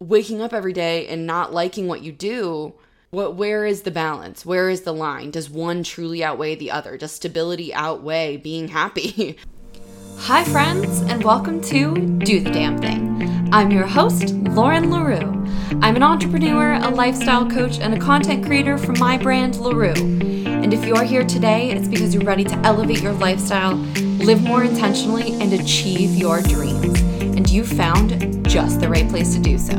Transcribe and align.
waking 0.00 0.40
up 0.40 0.52
every 0.52 0.72
day 0.72 1.08
and 1.08 1.26
not 1.26 1.52
liking 1.52 1.88
what 1.88 2.02
you 2.02 2.12
do, 2.12 2.72
what 3.10 3.34
where 3.34 3.66
is 3.66 3.82
the 3.82 3.90
balance? 3.90 4.46
Where 4.46 4.70
is 4.70 4.82
the 4.82 4.92
line? 4.92 5.32
Does 5.32 5.50
one 5.50 5.82
truly 5.82 6.22
outweigh 6.22 6.54
the 6.54 6.70
other? 6.70 6.96
Does 6.96 7.12
stability 7.12 7.74
outweigh 7.74 8.36
being 8.36 8.68
happy? 8.68 9.36
Hi, 10.18 10.44
friends, 10.44 11.00
and 11.02 11.24
welcome 11.24 11.60
to 11.62 11.94
Do 12.18 12.40
the 12.40 12.50
Damn 12.50 12.78
Thing. 12.78 13.48
I'm 13.52 13.70
your 13.70 13.86
host, 13.86 14.34
Lauren 14.34 14.90
L'Heureux. 14.90 15.34
I'm 15.82 15.96
an 15.96 16.02
entrepreneur, 16.02 16.74
a 16.74 16.90
lifestyle 16.90 17.48
coach, 17.48 17.78
and 17.78 17.94
a 17.94 17.98
content 17.98 18.44
creator 18.44 18.78
for 18.78 18.92
my 18.94 19.16
brand, 19.16 19.56
LaRue. 19.56 19.94
And 19.94 20.74
if 20.74 20.84
you're 20.84 21.04
here 21.04 21.24
today, 21.24 21.70
it's 21.70 21.88
because 21.88 22.14
you're 22.14 22.24
ready 22.24 22.44
to 22.44 22.56
elevate 22.58 23.00
your 23.00 23.12
lifestyle, 23.12 23.74
live 23.74 24.42
more 24.42 24.64
intentionally, 24.64 25.32
and 25.40 25.52
achieve 25.52 26.10
your 26.14 26.42
dreams. 26.42 27.00
And 27.20 27.48
you 27.48 27.64
found 27.64 28.37
just 28.48 28.80
the 28.80 28.88
right 28.88 29.06
place 29.10 29.34
to 29.34 29.40
do 29.40 29.58
so. 29.58 29.74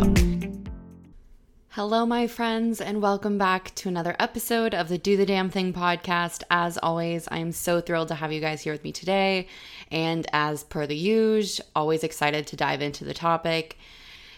Hello, 1.70 2.06
my 2.06 2.28
friends, 2.28 2.80
and 2.80 3.02
welcome 3.02 3.36
back 3.36 3.74
to 3.74 3.90
another 3.90 4.16
episode 4.20 4.76
of 4.76 4.90
the 4.90 4.98
Do 5.00 5.18
the 5.18 5.26
Damn 5.26 5.50
Thing 5.50 5.74
podcast. 5.74 6.44
As 6.52 6.78
always, 6.78 7.28
I 7.32 7.40
am 7.40 7.52
so 7.52 7.82
thrilled 7.82 8.10
to 8.10 8.16
have 8.16 8.32
you 8.32 8.40
guys 8.40 8.62
here 8.62 8.72
with 8.72 8.84
me 8.84 8.92
today. 8.92 9.48
And 9.90 10.28
as 10.34 10.64
per 10.64 10.86
the 10.86 10.96
usual, 10.96 11.66
always 11.76 12.04
excited 12.04 12.46
to 12.46 12.56
dive 12.56 12.84
into 12.84 13.04
the 13.04 13.14
topic. 13.16 13.80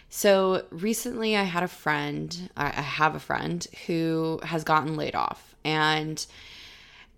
So, 0.08 0.66
recently 0.72 1.36
I 1.36 1.44
had 1.44 1.64
a 1.64 1.68
friend, 1.68 2.50
I 2.56 2.70
have 2.70 3.16
a 3.16 3.20
friend 3.20 3.68
who 3.86 4.40
has 4.44 4.64
gotten 4.64 4.96
laid 4.96 5.16
off, 5.16 5.56
and 5.66 6.26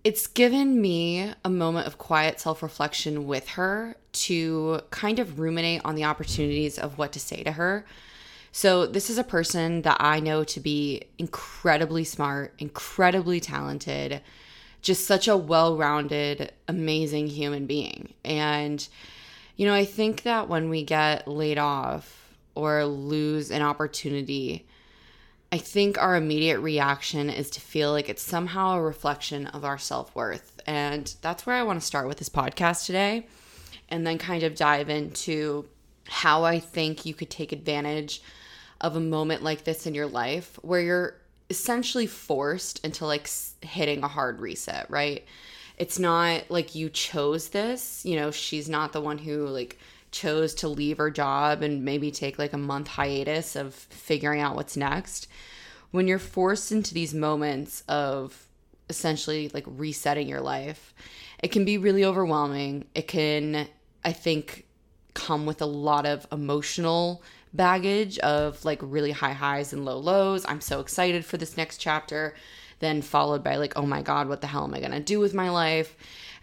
it's 0.03 0.27
given 0.27 0.81
me 0.81 1.33
a 1.45 1.49
moment 1.49 1.87
of 1.87 1.97
quiet 1.97 2.39
self 2.39 2.61
reflection 2.61 3.25
with 3.25 3.49
her 3.49 3.95
to 4.11 4.81
kind 4.89 5.19
of 5.19 5.39
ruminate 5.39 5.81
on 5.85 5.95
the 5.95 6.03
opportunities 6.03 6.77
of 6.77 6.97
what 6.97 7.11
to 7.13 7.19
say 7.19 7.43
to 7.43 7.53
her 7.53 7.85
so, 8.55 8.85
this 8.85 9.09
is 9.09 9.17
a 9.17 9.23
person 9.23 9.81
that 9.81 9.97
I 9.99 10.19
know 10.19 10.43
to 10.43 10.59
be 10.59 11.01
incredibly 11.17 12.03
smart, 12.03 12.53
incredibly 12.59 13.39
talented, 13.39 14.21
just 14.83 15.07
such 15.07 15.27
a 15.27 15.35
well 15.35 15.75
rounded, 15.75 16.51
amazing 16.67 17.29
human 17.29 17.65
being. 17.65 18.13
And, 18.23 18.87
you 19.55 19.65
know, 19.65 19.73
I 19.73 19.85
think 19.85 20.21
that 20.21 20.49
when 20.49 20.69
we 20.69 20.83
get 20.83 21.27
laid 21.27 21.57
off 21.57 22.35
or 22.53 22.85
lose 22.85 23.49
an 23.49 23.63
opportunity, 23.63 24.67
I 25.53 25.59
think 25.59 26.01
our 26.01 26.15
immediate 26.15 26.61
reaction 26.61 27.29
is 27.29 27.51
to 27.51 27.61
feel 27.61 27.91
like 27.91 28.09
it's 28.09 28.23
somehow 28.23 28.71
a 28.71 28.81
reflection 28.81 29.45
of 29.45 29.63
our 29.63 29.77
self 29.77 30.15
worth. 30.15 30.59
And 30.65 31.13
that's 31.21 31.45
where 31.45 31.55
I 31.55 31.61
want 31.61 31.79
to 31.79 31.85
start 31.85 32.07
with 32.07 32.17
this 32.17 32.27
podcast 32.27 32.87
today 32.87 33.27
and 33.87 34.07
then 34.07 34.17
kind 34.17 34.41
of 34.41 34.55
dive 34.55 34.89
into 34.89 35.65
how 36.07 36.43
I 36.43 36.57
think 36.57 37.05
you 37.05 37.13
could 37.13 37.29
take 37.29 37.51
advantage 37.51 38.23
of 38.81 38.95
a 38.95 38.99
moment 38.99 39.43
like 39.43 39.63
this 39.63 39.85
in 39.85 39.93
your 39.93 40.07
life 40.07 40.57
where 40.63 40.81
you're 40.81 41.17
essentially 41.51 42.07
forced 42.07 42.83
into 42.83 43.05
like 43.05 43.29
hitting 43.61 44.03
a 44.03 44.07
hard 44.07 44.41
reset, 44.41 44.89
right? 44.89 45.23
It's 45.77 45.99
not 45.99 46.49
like 46.49 46.73
you 46.73 46.89
chose 46.89 47.49
this, 47.49 48.03
you 48.03 48.15
know, 48.15 48.31
she's 48.31 48.69
not 48.69 48.91
the 48.91 49.01
one 49.01 49.19
who 49.19 49.45
like 49.45 49.77
chose 50.13 50.53
to 50.53 50.69
leave 50.69 50.97
her 50.97 51.11
job 51.11 51.61
and 51.61 51.83
maybe 51.83 52.11
take 52.11 52.39
like 52.39 52.53
a 52.53 52.57
month 52.57 52.87
hiatus 52.87 53.57
of 53.57 53.73
figuring 53.73 54.39
out 54.39 54.55
what's 54.55 54.77
next. 54.77 55.27
When 55.91 56.07
you're 56.07 56.19
forced 56.19 56.71
into 56.71 56.93
these 56.93 57.13
moments 57.13 57.83
of 57.89 58.47
essentially 58.89 59.49
like 59.53 59.65
resetting 59.67 60.29
your 60.29 60.41
life, 60.41 60.93
it 61.41 61.49
can 61.49 61.65
be 61.65 61.77
really 61.77 62.05
overwhelming. 62.05 62.85
It 62.95 63.07
can, 63.07 63.67
I 64.05 64.13
think, 64.13 64.65
come 65.13 65.45
with 65.45 65.61
a 65.61 65.65
lot 65.65 66.05
of 66.05 66.25
emotional 66.31 67.21
baggage 67.53 68.17
of 68.19 68.63
like 68.65 68.79
really 68.81 69.11
high 69.11 69.33
highs 69.33 69.73
and 69.73 69.83
low 69.85 69.97
lows. 69.97 70.45
I'm 70.47 70.61
so 70.61 70.79
excited 70.79 71.25
for 71.25 71.37
this 71.37 71.57
next 71.57 71.77
chapter. 71.79 72.33
Then 72.83 73.01
followed 73.01 73.45
by 73.45 73.55
like, 73.55 73.73
oh 73.77 73.85
my 73.85 74.01
God, 74.01 74.27
what 74.27 74.41
the 74.41 74.47
hell 74.47 74.65
am 74.65 74.73
I 74.73 74.81
going 74.81 74.91
to 74.91 74.99
do 74.99 75.21
with 75.21 75.33
my 75.33 75.49
life? 75.49 75.95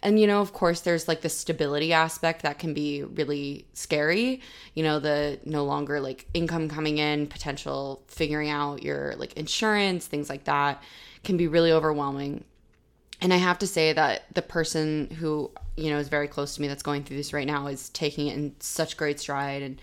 And, 0.03 0.19
you 0.19 0.27
know, 0.27 0.41
of 0.41 0.55
course, 0.55 0.81
there's 0.81 1.07
like 1.07 1.21
the 1.21 1.29
stability 1.29 1.93
aspect 1.93 2.41
that 2.43 2.59
can 2.59 2.73
be 2.73 3.03
really 3.03 3.67
scary. 3.75 4.41
You 4.73 4.83
know, 4.83 5.01
the 5.01 5.39
no 5.45 5.67
longer 5.67 6.01
like 6.01 6.27
income 6.33 6.71
coming 6.71 6.97
in, 6.97 7.27
potential 7.27 8.03
figuring 8.07 8.49
out 8.49 8.83
your 8.83 9.15
like 9.17 9.35
insurance, 9.35 10.07
things 10.07 10.31
like 10.31 10.45
that 10.45 10.83
can 11.25 11.37
be 11.37 11.47
really 11.47 11.73
overwhelming. 11.73 12.45
And 13.21 13.35
I 13.35 13.37
have 13.37 13.59
to 13.59 13.67
say 13.67 13.93
that 13.93 14.35
the 14.35 14.41
person 14.41 15.11
who, 15.11 15.51
you 15.77 15.91
know, 15.91 15.99
is 15.99 16.09
very 16.09 16.27
close 16.27 16.55
to 16.55 16.63
me 16.63 16.69
that's 16.69 16.83
going 16.83 17.05
through 17.05 17.19
this 17.19 17.35
right 17.35 17.47
now 17.47 17.67
is 17.67 17.91
taking 17.91 18.29
it 18.29 18.39
in 18.39 18.55
such 18.61 18.97
great 18.97 19.21
stride 19.21 19.61
and 19.61 19.79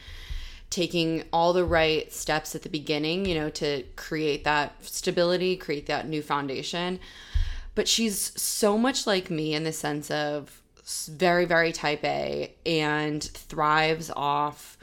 taking 0.70 1.24
all 1.32 1.54
the 1.54 1.66
right 1.66 2.12
steps 2.14 2.56
at 2.56 2.62
the 2.62 2.70
beginning, 2.70 3.26
you 3.26 3.36
know, 3.36 3.50
to 3.50 3.84
create 3.96 4.44
that 4.44 4.84
stability, 4.84 5.56
create 5.56 5.86
that 5.88 6.08
new 6.08 6.22
foundation. 6.22 7.00
But 7.76 7.88
she's 7.88 8.40
so 8.42 8.78
much 8.78 9.08
like 9.08 9.30
me 9.30 9.54
in 9.54 9.64
the 9.64 9.72
sense 9.72 10.12
of 10.12 10.62
very, 11.08 11.46
very 11.46 11.72
type 11.72 12.04
A 12.04 12.54
and 12.66 13.24
thrives 13.24 14.12
off 14.16 14.78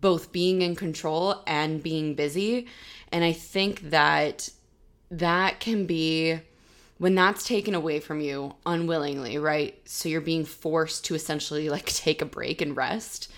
both 0.00 0.30
being 0.32 0.62
in 0.62 0.76
control 0.76 1.42
and 1.46 1.82
being 1.82 2.14
busy. 2.14 2.66
And 3.10 3.24
I 3.24 3.32
think 3.32 3.90
that 3.90 4.50
that 5.10 5.60
can 5.60 5.86
be 5.86 6.40
when 6.98 7.14
that's 7.14 7.44
taken 7.44 7.74
away 7.74 8.00
from 8.00 8.20
you 8.20 8.54
unwillingly, 8.66 9.38
right? 9.38 9.80
So 9.84 10.08
you're 10.08 10.20
being 10.20 10.44
forced 10.44 11.04
to 11.06 11.14
essentially 11.14 11.68
like 11.68 11.86
take 11.86 12.22
a 12.22 12.26
break 12.26 12.60
and 12.60 12.76
rest. 12.76 13.30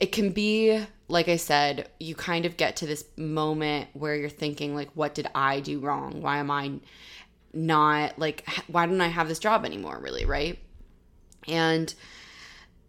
It 0.00 0.12
can 0.12 0.30
be 0.30 0.84
like 1.08 1.28
I 1.28 1.36
said, 1.36 1.88
you 1.98 2.14
kind 2.14 2.44
of 2.44 2.56
get 2.56 2.76
to 2.76 2.86
this 2.86 3.04
moment 3.16 3.88
where 3.94 4.14
you're 4.14 4.28
thinking, 4.28 4.74
like, 4.74 4.90
what 4.94 5.14
did 5.14 5.28
I 5.34 5.60
do 5.60 5.80
wrong? 5.80 6.20
Why 6.20 6.38
am 6.38 6.50
I 6.50 6.72
not, 7.52 8.18
like, 8.18 8.46
why 8.66 8.86
don't 8.86 9.00
I 9.00 9.08
have 9.08 9.28
this 9.28 9.38
job 9.38 9.64
anymore, 9.64 9.98
really, 10.02 10.26
right? 10.26 10.58
And 11.46 11.92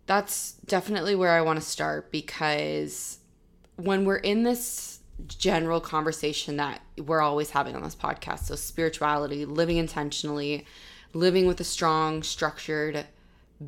that's 0.06 0.54
definitely 0.66 1.16
where 1.16 1.32
I 1.32 1.42
want 1.42 1.60
to 1.60 1.66
start 1.66 2.12
because 2.12 3.20
when 3.78 4.04
we're 4.04 4.18
in 4.18 4.44
this 4.44 5.00
general 5.28 5.80
conversation 5.80 6.58
that 6.58 6.82
we're 6.98 7.22
always 7.22 7.52
having 7.52 7.76
on 7.76 7.84
this 7.84 7.96
podcast, 7.96 8.46
so 8.46 8.56
spirituality, 8.56 9.46
living 9.46 9.78
intentionally, 9.78 10.66
living 11.14 11.48
with 11.48 11.60
a 11.62 11.64
strong, 11.64 12.24
structured, 12.24 13.06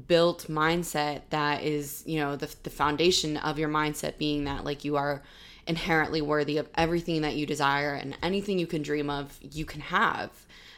built 0.08 0.46
mindset 0.48 1.22
that 1.30 1.64
is, 1.64 2.04
you 2.06 2.20
know, 2.20 2.36
the, 2.36 2.54
the 2.64 2.70
foundation 2.70 3.38
of 3.38 3.60
your 3.60 3.70
mindset 3.70 4.18
being 4.18 4.46
that 4.46 4.64
like 4.64 4.86
you 4.86 4.96
are 4.96 5.22
inherently 5.68 6.22
worthy 6.22 6.58
of 6.58 6.70
everything 6.76 7.22
that 7.22 7.36
you 7.36 7.46
desire 7.46 7.94
and 7.94 8.18
anything 8.24 8.58
you 8.58 8.68
can 8.68 8.82
dream 8.82 9.10
of, 9.10 9.38
you 9.42 9.66
can 9.66 9.82
have 9.82 10.30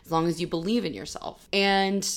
as 0.06 0.12
long 0.12 0.28
as 0.28 0.42
you 0.42 0.48
believe 0.48 0.84
in 0.84 0.94
yourself. 0.94 1.48
And 1.54 2.08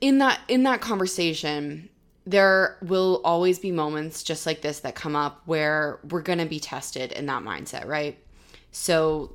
in 0.00 0.18
that 0.18 0.40
in 0.48 0.62
that 0.62 0.80
conversation, 0.80 1.88
there 2.24 2.76
will 2.82 3.20
always 3.24 3.58
be 3.58 3.72
moments 3.72 4.22
just 4.22 4.46
like 4.46 4.62
this 4.62 4.80
that 4.80 4.94
come 4.94 5.16
up 5.16 5.42
where 5.46 5.98
we're 6.10 6.22
going 6.22 6.38
to 6.38 6.46
be 6.46 6.60
tested 6.60 7.12
in 7.12 7.26
that 7.26 7.42
mindset, 7.42 7.86
right? 7.86 8.18
So 8.70 9.34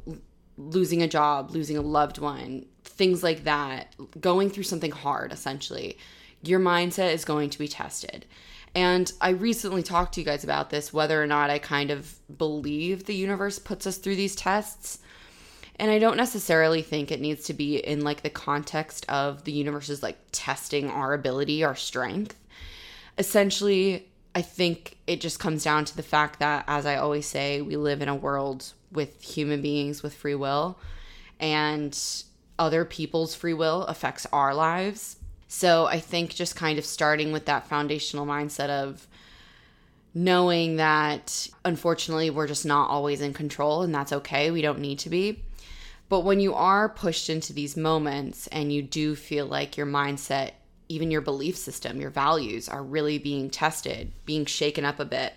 losing 0.58 1.02
a 1.02 1.08
job, 1.08 1.52
losing 1.52 1.76
a 1.76 1.82
loved 1.82 2.20
one, 2.20 2.66
things 2.84 3.24
like 3.24 3.44
that, 3.44 3.96
going 4.22 4.50
through 4.50 4.64
something 4.64 4.92
hard 4.92 5.34
essentially 5.34 5.98
your 6.44 6.60
mindset 6.60 7.14
is 7.14 7.26
going 7.26 7.50
to 7.50 7.60
be 7.60 7.68
tested. 7.68 8.26
And 8.76 9.12
I 9.22 9.30
recently 9.30 9.84
talked 9.84 10.16
to 10.16 10.22
you 10.22 10.26
guys 10.26 10.44
about 10.44 10.70
this, 10.70 10.92
whether 10.92 11.22
or 11.22 11.28
not 11.28 11.50
I 11.50 11.60
kind 11.60 11.92
of 11.92 12.16
believe 12.38 13.06
the 13.06 13.16
universe 13.16 13.60
puts 13.60 13.86
us 13.86 13.98
through 13.98 14.16
these 14.16 14.36
tests. 14.36 15.00
And 15.78 15.90
I 15.90 16.00
don't 16.00 16.18
necessarily 16.18 16.82
think 16.82 17.12
it 17.12 17.22
needs 17.22 17.46
to 17.46 17.54
be 17.54 17.78
in 17.78 18.02
like 18.02 18.22
the 18.22 18.30
context 18.30 19.06
of 19.10 19.44
the 19.44 19.52
universe 19.52 19.90
is 19.90 20.04
like 20.04 20.18
testing 20.32 20.90
our 20.90 21.14
ability, 21.14 21.64
our 21.64 21.76
strength. 21.76 22.36
Essentially, 23.18 24.08
I 24.36 24.42
think 24.42 24.98
it 25.06 25.22
just 25.22 25.40
comes 25.40 25.64
down 25.64 25.86
to 25.86 25.96
the 25.96 26.04
fact 26.04 26.40
that, 26.40 26.66
as 26.68 26.86
I 26.86 26.96
always 26.96 27.28
say, 27.28 27.62
we 27.62 27.76
live 27.76 28.02
in 28.02 28.10
a 28.10 28.16
world 28.16 28.74
with 28.92 29.22
human 29.22 29.62
beings 29.62 30.02
with 30.02 30.16
free 30.16 30.36
will, 30.36 30.80
and 31.40 31.98
other 32.58 32.86
people's 32.86 33.36
free 33.36 33.54
will 33.54 33.84
affects 33.84 34.26
our 34.32 34.56
lives. 34.56 35.18
So 35.56 35.86
I 35.86 36.00
think 36.00 36.34
just 36.34 36.56
kind 36.56 36.80
of 36.80 36.86
starting 36.86 37.32
with 37.32 37.46
that 37.46 37.68
foundational 37.68 38.26
mindset 38.26 38.70
of 38.70 39.08
knowing 40.12 40.78
that 40.78 41.48
unfortunately 41.64 42.32
we're 42.32 42.48
just 42.48 42.66
not 42.66 42.90
always 42.90 43.22
in 43.22 43.36
control 43.36 43.84
and 43.84 43.94
that's 43.94 44.12
okay. 44.12 44.50
We 44.50 44.64
don't 44.64 44.80
need 44.80 44.98
to 45.00 45.12
be. 45.12 45.44
But 46.10 46.22
when 46.22 46.40
you 46.40 46.56
are 46.56 46.90
pushed 46.90 47.30
into 47.30 47.54
these 47.54 47.78
moments 47.78 48.48
and 48.48 48.74
you 48.74 48.82
do 48.82 49.16
feel 49.16 49.46
like 49.46 49.78
your 49.78 49.86
mindset, 49.86 50.54
even 50.90 51.12
your 51.12 51.22
belief 51.22 51.56
system, 51.56 52.02
your 52.02 52.10
values 52.10 52.68
are 52.68 52.82
really 52.82 53.20
being 53.20 53.52
tested, 53.52 54.12
being 54.26 54.46
shaken 54.46 54.86
up 54.86 55.00
a 55.00 55.06
bit, 55.06 55.34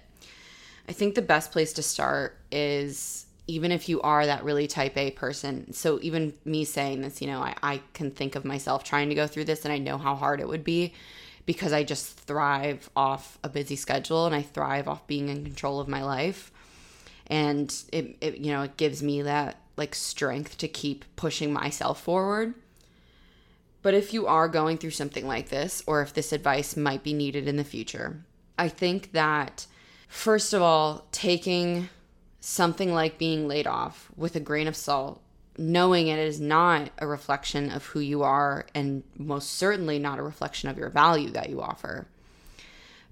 I 0.88 0.92
think 0.92 1.14
the 1.14 1.20
best 1.20 1.52
place 1.52 1.74
to 1.74 1.82
start 1.82 2.38
is 2.50 3.25
even 3.46 3.70
if 3.72 3.88
you 3.88 4.00
are 4.02 4.26
that 4.26 4.44
really 4.44 4.66
type 4.66 4.96
A 4.96 5.10
person. 5.12 5.72
So 5.72 5.98
even 6.02 6.34
me 6.44 6.64
saying 6.64 7.02
this, 7.02 7.20
you 7.20 7.28
know, 7.28 7.40
I, 7.40 7.54
I 7.62 7.80
can 7.94 8.10
think 8.10 8.34
of 8.34 8.44
myself 8.44 8.82
trying 8.82 9.08
to 9.08 9.14
go 9.14 9.26
through 9.26 9.44
this 9.44 9.64
and 9.64 9.72
I 9.72 9.78
know 9.78 9.98
how 9.98 10.16
hard 10.16 10.40
it 10.40 10.48
would 10.48 10.64
be 10.64 10.94
because 11.46 11.72
I 11.72 11.84
just 11.84 12.18
thrive 12.18 12.90
off 12.96 13.38
a 13.44 13.48
busy 13.48 13.76
schedule 13.76 14.26
and 14.26 14.34
I 14.34 14.42
thrive 14.42 14.88
off 14.88 15.06
being 15.06 15.28
in 15.28 15.44
control 15.44 15.78
of 15.78 15.88
my 15.88 16.02
life. 16.02 16.50
and 17.28 17.74
it, 17.92 18.16
it 18.20 18.38
you 18.38 18.52
know 18.52 18.62
it 18.62 18.76
gives 18.76 19.02
me 19.02 19.22
that 19.22 19.56
like 19.76 19.94
strength 19.94 20.56
to 20.58 20.68
keep 20.68 21.04
pushing 21.16 21.52
myself 21.52 22.00
forward 22.00 22.54
but 23.82 23.94
if 23.94 24.12
you 24.12 24.26
are 24.26 24.48
going 24.48 24.78
through 24.78 24.90
something 24.90 25.26
like 25.26 25.48
this 25.48 25.82
or 25.86 26.02
if 26.02 26.14
this 26.14 26.32
advice 26.32 26.76
might 26.76 27.02
be 27.02 27.12
needed 27.12 27.48
in 27.48 27.56
the 27.56 27.64
future 27.64 28.22
i 28.58 28.68
think 28.68 29.12
that 29.12 29.66
first 30.08 30.52
of 30.52 30.62
all 30.62 31.06
taking 31.12 31.88
something 32.46 32.92
like 32.92 33.18
being 33.18 33.48
laid 33.48 33.66
off 33.66 34.10
with 34.16 34.36
a 34.36 34.40
grain 34.40 34.68
of 34.68 34.76
salt 34.76 35.20
knowing 35.58 36.08
it 36.08 36.18
is 36.18 36.38
not 36.38 36.90
a 36.98 37.06
reflection 37.06 37.70
of 37.70 37.84
who 37.86 38.00
you 38.00 38.22
are 38.22 38.66
and 38.74 39.02
most 39.16 39.54
certainly 39.54 39.98
not 39.98 40.18
a 40.18 40.22
reflection 40.22 40.68
of 40.68 40.76
your 40.76 40.90
value 40.90 41.30
that 41.30 41.48
you 41.48 41.62
offer 41.62 42.06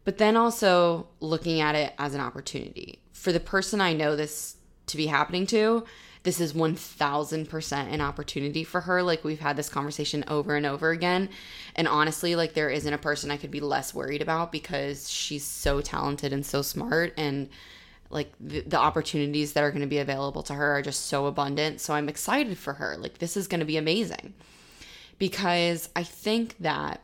but 0.05 0.19
then 0.19 0.37
also 0.37 1.07
looking 1.21 1.61
at 1.61 1.75
it 1.75 1.95
as 1.99 2.15
an 2.15 2.21
opportunity. 2.21 3.01
For 3.13 3.33
the 3.33 3.41
person 3.41 3.81
I 3.81 3.95
know 3.95 4.15
this 4.15 4.57
to 4.87 4.97
be 4.97 5.07
happening 5.07 5.47
to, 5.49 5.85
this 6.23 6.41
is 6.41 6.53
1000% 6.53 7.73
an 7.73 8.01
opportunity 8.01 8.65
for 8.65 8.83
her. 8.83 9.03
Like, 9.03 9.25
we've 9.25 9.41
had 9.41 9.57
this 9.57 9.69
conversation 9.69 10.25
over 10.29 10.57
and 10.57 10.65
over 10.65 10.91
again. 10.91 11.29
And 11.75 11.89
honestly, 11.89 12.37
like, 12.37 12.55
there 12.55 12.71
isn't 12.71 12.93
a 12.93 12.99
person 12.99 13.31
I 13.31 13.37
could 13.37 13.51
be 13.51 13.61
less 13.61 13.95
worried 13.95 14.23
about 14.23 14.53
because 14.53 15.11
she's 15.11 15.45
so 15.45 15.81
talented 15.81 16.33
and 16.33 16.45
so 16.45 16.63
smart. 16.63 17.13
And 17.17 17.49
like, 18.11 18.33
the, 18.41 18.61
the 18.61 18.79
opportunities 18.79 19.53
that 19.53 19.65
are 19.65 19.71
going 19.71 19.81
to 19.83 19.87
be 19.87 19.99
available 19.99 20.43
to 20.45 20.55
her 20.55 20.77
are 20.77 20.83
just 20.83 21.07
so 21.07 21.27
abundant. 21.27 21.81
So, 21.81 21.95
I'm 21.95 22.09
excited 22.09 22.59
for 22.59 22.75
her. 22.75 22.97
Like, 22.99 23.19
this 23.19 23.37
is 23.37 23.49
going 23.49 23.61
to 23.61 23.67
be 23.67 23.77
amazing 23.77 24.35
because 25.19 25.89
I 25.95 26.03
think 26.03 26.57
that 26.59 27.01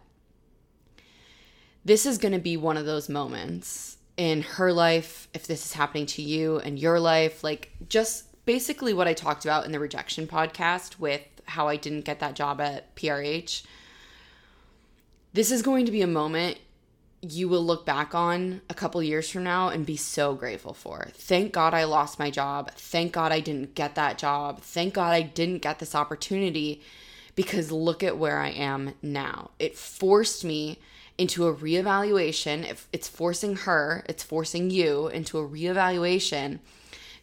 this 1.84 2.06
is 2.06 2.18
going 2.18 2.32
to 2.32 2.38
be 2.38 2.56
one 2.56 2.76
of 2.76 2.86
those 2.86 3.08
moments 3.08 3.96
in 4.16 4.42
her 4.42 4.72
life, 4.72 5.28
if 5.32 5.46
this 5.46 5.64
is 5.64 5.72
happening 5.72 6.04
to 6.04 6.22
you 6.22 6.58
and 6.58 6.78
your 6.78 7.00
life, 7.00 7.42
like 7.42 7.72
just 7.88 8.26
basically 8.44 8.92
what 8.92 9.08
I 9.08 9.14
talked 9.14 9.44
about 9.44 9.64
in 9.64 9.72
the 9.72 9.78
rejection 9.78 10.26
podcast 10.26 10.98
with 10.98 11.22
how 11.46 11.68
I 11.68 11.76
didn't 11.76 12.04
get 12.04 12.20
that 12.20 12.34
job 12.34 12.60
at 12.60 12.94
PRH. 12.96 13.64
This 15.32 15.50
is 15.50 15.62
going 15.62 15.86
to 15.86 15.92
be 15.92 16.02
a 16.02 16.06
moment 16.06 16.58
you 17.22 17.48
will 17.48 17.64
look 17.64 17.84
back 17.84 18.14
on 18.14 18.62
a 18.70 18.74
couple 18.74 19.02
years 19.02 19.28
from 19.28 19.44
now 19.44 19.68
and 19.68 19.84
be 19.84 19.96
so 19.96 20.34
grateful 20.34 20.72
for. 20.72 21.08
Thank 21.12 21.52
God 21.52 21.74
I 21.74 21.84
lost 21.84 22.18
my 22.18 22.30
job. 22.30 22.70
Thank 22.72 23.12
God 23.12 23.30
I 23.30 23.40
didn't 23.40 23.74
get 23.74 23.94
that 23.94 24.16
job. 24.16 24.62
Thank 24.62 24.94
God 24.94 25.12
I 25.12 25.22
didn't 25.22 25.58
get 25.58 25.78
this 25.78 25.94
opportunity 25.94 26.80
because 27.34 27.70
look 27.70 28.02
at 28.02 28.16
where 28.16 28.38
I 28.38 28.48
am 28.48 28.94
now. 29.02 29.50
It 29.58 29.76
forced 29.76 30.44
me 30.44 30.78
into 31.18 31.46
a 31.46 31.54
reevaluation. 31.54 32.76
It's 32.92 33.08
forcing 33.08 33.56
her, 33.56 34.02
it's 34.08 34.22
forcing 34.22 34.70
you 34.70 35.08
into 35.08 35.38
a 35.38 35.46
reevaluation 35.46 36.60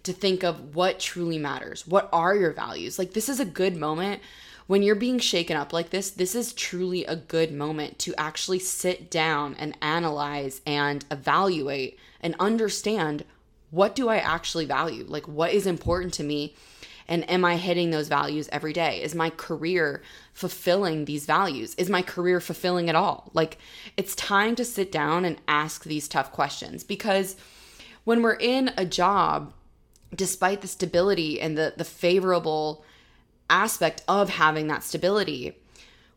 to 0.03 0.13
think 0.13 0.43
of 0.43 0.75
what 0.75 0.99
truly 0.99 1.39
matters. 1.39 1.87
What 1.87 2.07
are 2.13 2.35
your 2.35 2.51
values? 2.51 2.99
Like, 2.99 3.13
this 3.13 3.27
is 3.27 3.39
a 3.39 3.45
good 3.45 3.75
moment 3.75 4.21
when 4.67 4.83
you're 4.83 4.95
being 4.95 5.19
shaken 5.19 5.57
up 5.57 5.73
like 5.73 5.89
this. 5.89 6.09
This 6.09 6.35
is 6.35 6.53
truly 6.53 7.05
a 7.05 7.15
good 7.15 7.51
moment 7.51 7.97
to 7.99 8.13
actually 8.15 8.59
sit 8.59 9.09
down 9.09 9.55
and 9.57 9.77
analyze 9.81 10.61
and 10.65 11.03
evaluate 11.09 11.97
and 12.21 12.35
understand 12.39 13.23
what 13.69 13.95
do 13.95 14.07
I 14.07 14.17
actually 14.17 14.65
value? 14.65 15.05
Like, 15.07 15.27
what 15.27 15.51
is 15.51 15.67
important 15.67 16.13
to 16.15 16.23
me? 16.23 16.55
And 17.09 17.29
am 17.29 17.45
I 17.45 17.55
hitting 17.55 17.89
those 17.89 18.09
values 18.09 18.49
every 18.51 18.73
day? 18.73 19.01
Is 19.01 19.15
my 19.15 19.29
career 19.29 20.01
fulfilling 20.33 21.05
these 21.05 21.25
values? 21.25 21.73
Is 21.75 21.89
my 21.89 22.01
career 22.01 22.39
fulfilling 22.41 22.89
at 22.89 22.95
all? 22.95 23.29
Like, 23.33 23.57
it's 23.95 24.15
time 24.15 24.55
to 24.55 24.65
sit 24.65 24.91
down 24.91 25.23
and 25.23 25.41
ask 25.47 25.83
these 25.83 26.07
tough 26.07 26.31
questions 26.31 26.83
because 26.83 27.37
when 28.03 28.21
we're 28.21 28.35
in 28.35 28.71
a 28.77 28.85
job, 28.85 29.53
despite 30.13 30.61
the 30.61 30.67
stability 30.67 31.39
and 31.39 31.57
the, 31.57 31.73
the 31.77 31.85
favorable 31.85 32.83
aspect 33.49 34.03
of 34.07 34.29
having 34.29 34.67
that 34.67 34.83
stability, 34.83 35.57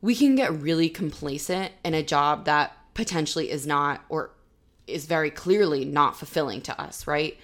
we 0.00 0.14
can 0.14 0.34
get 0.34 0.52
really 0.52 0.88
complacent 0.88 1.72
in 1.84 1.94
a 1.94 2.02
job 2.02 2.44
that 2.44 2.76
potentially 2.94 3.50
is 3.50 3.66
not 3.66 4.04
or 4.08 4.30
is 4.86 5.06
very 5.06 5.30
clearly 5.30 5.84
not 5.84 6.16
fulfilling 6.16 6.60
to 6.62 6.80
us, 6.80 7.06
right? 7.06 7.36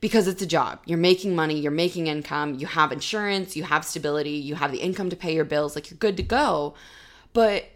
because 0.00 0.26
it's 0.26 0.42
a 0.42 0.46
job. 0.46 0.80
You're 0.86 0.98
making 0.98 1.34
money, 1.36 1.58
you're 1.58 1.70
making 1.70 2.06
income, 2.06 2.54
you 2.54 2.66
have 2.66 2.92
insurance, 2.92 3.54
you 3.54 3.64
have 3.64 3.84
stability, 3.84 4.30
you 4.30 4.54
have 4.54 4.72
the 4.72 4.78
income 4.78 5.10
to 5.10 5.16
pay 5.16 5.34
your 5.34 5.44
bills, 5.44 5.74
like 5.74 5.90
you're 5.90 5.98
good 5.98 6.16
to 6.16 6.22
go. 6.22 6.74
But 7.32 7.66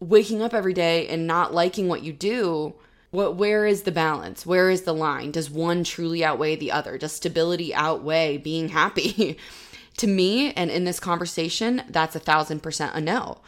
waking 0.00 0.42
up 0.42 0.52
every 0.52 0.74
day 0.74 1.06
and 1.06 1.26
not 1.26 1.54
liking 1.54 1.88
what 1.88 2.02
you 2.02 2.12
do, 2.12 2.74
what 3.10 3.36
where 3.36 3.66
is 3.66 3.82
the 3.82 3.92
balance? 3.92 4.44
Where 4.44 4.70
is 4.70 4.82
the 4.82 4.94
line? 4.94 5.30
Does 5.30 5.50
one 5.50 5.84
truly 5.84 6.24
outweigh 6.24 6.56
the 6.56 6.72
other? 6.72 6.98
Does 6.98 7.12
stability 7.12 7.74
outweigh 7.74 8.36
being 8.36 8.68
happy? 8.68 9.38
to 9.98 10.06
me, 10.06 10.52
and 10.52 10.70
in 10.70 10.84
this 10.84 11.00
conversation, 11.00 11.82
that's 11.88 12.16
a 12.16 12.20
thousand 12.20 12.62
percent 12.62 12.94
a 12.94 13.00
no. 13.00 13.40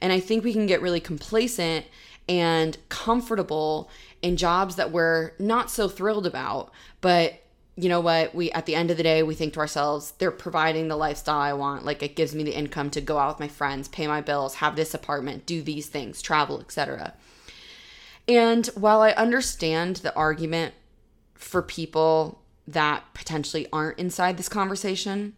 And 0.00 0.12
I 0.12 0.20
think 0.20 0.44
we 0.44 0.52
can 0.52 0.66
get 0.66 0.82
really 0.82 1.00
complacent 1.00 1.86
and 2.28 2.76
comfortable 2.88 3.88
in 4.22 4.36
jobs 4.36 4.76
that 4.76 4.90
we're 4.90 5.32
not 5.38 5.70
so 5.70 5.88
thrilled 5.88 6.26
about, 6.26 6.72
but 7.00 7.40
you 7.76 7.88
know 7.88 8.00
what? 8.00 8.34
We 8.34 8.50
at 8.52 8.66
the 8.66 8.74
end 8.74 8.90
of 8.90 8.96
the 8.96 9.02
day 9.02 9.22
we 9.22 9.34
think 9.34 9.54
to 9.54 9.60
ourselves 9.60 10.12
they're 10.18 10.30
providing 10.30 10.88
the 10.88 10.96
lifestyle 10.96 11.40
i 11.40 11.52
want. 11.52 11.84
Like 11.84 12.02
it 12.02 12.16
gives 12.16 12.34
me 12.34 12.44
the 12.44 12.56
income 12.56 12.90
to 12.90 13.00
go 13.00 13.18
out 13.18 13.34
with 13.34 13.40
my 13.40 13.48
friends 13.48 13.88
pay 13.88 14.06
my 14.06 14.20
bills 14.20 14.56
have 14.56 14.76
this 14.76 14.94
apartment 14.94 15.46
do 15.46 15.62
these 15.62 15.88
things 15.88 16.22
travel 16.22 16.60
etc 16.60 17.14
and 18.28 18.66
while 18.68 19.00
i 19.00 19.10
understand 19.12 19.96
the 19.96 20.14
argument 20.14 20.74
for 21.34 21.62
people 21.62 22.40
that 22.66 23.02
potentially 23.12 23.66
aren't 23.72 23.98
inside 23.98 24.36
this 24.36 24.48
conversation 24.48 25.34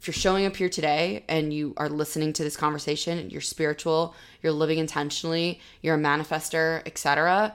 if 0.00 0.06
you're 0.06 0.14
showing 0.14 0.46
up 0.46 0.56
here 0.56 0.68
today 0.68 1.24
and 1.28 1.52
you 1.52 1.74
are 1.76 1.88
listening 1.88 2.32
to 2.32 2.44
this 2.44 2.56
conversation 2.56 3.30
you're 3.30 3.40
spiritual 3.40 4.14
you're 4.42 4.52
living 4.52 4.78
intentionally 4.78 5.60
you're 5.82 5.96
a 5.96 5.98
manifester 5.98 6.82
etc 6.86 7.54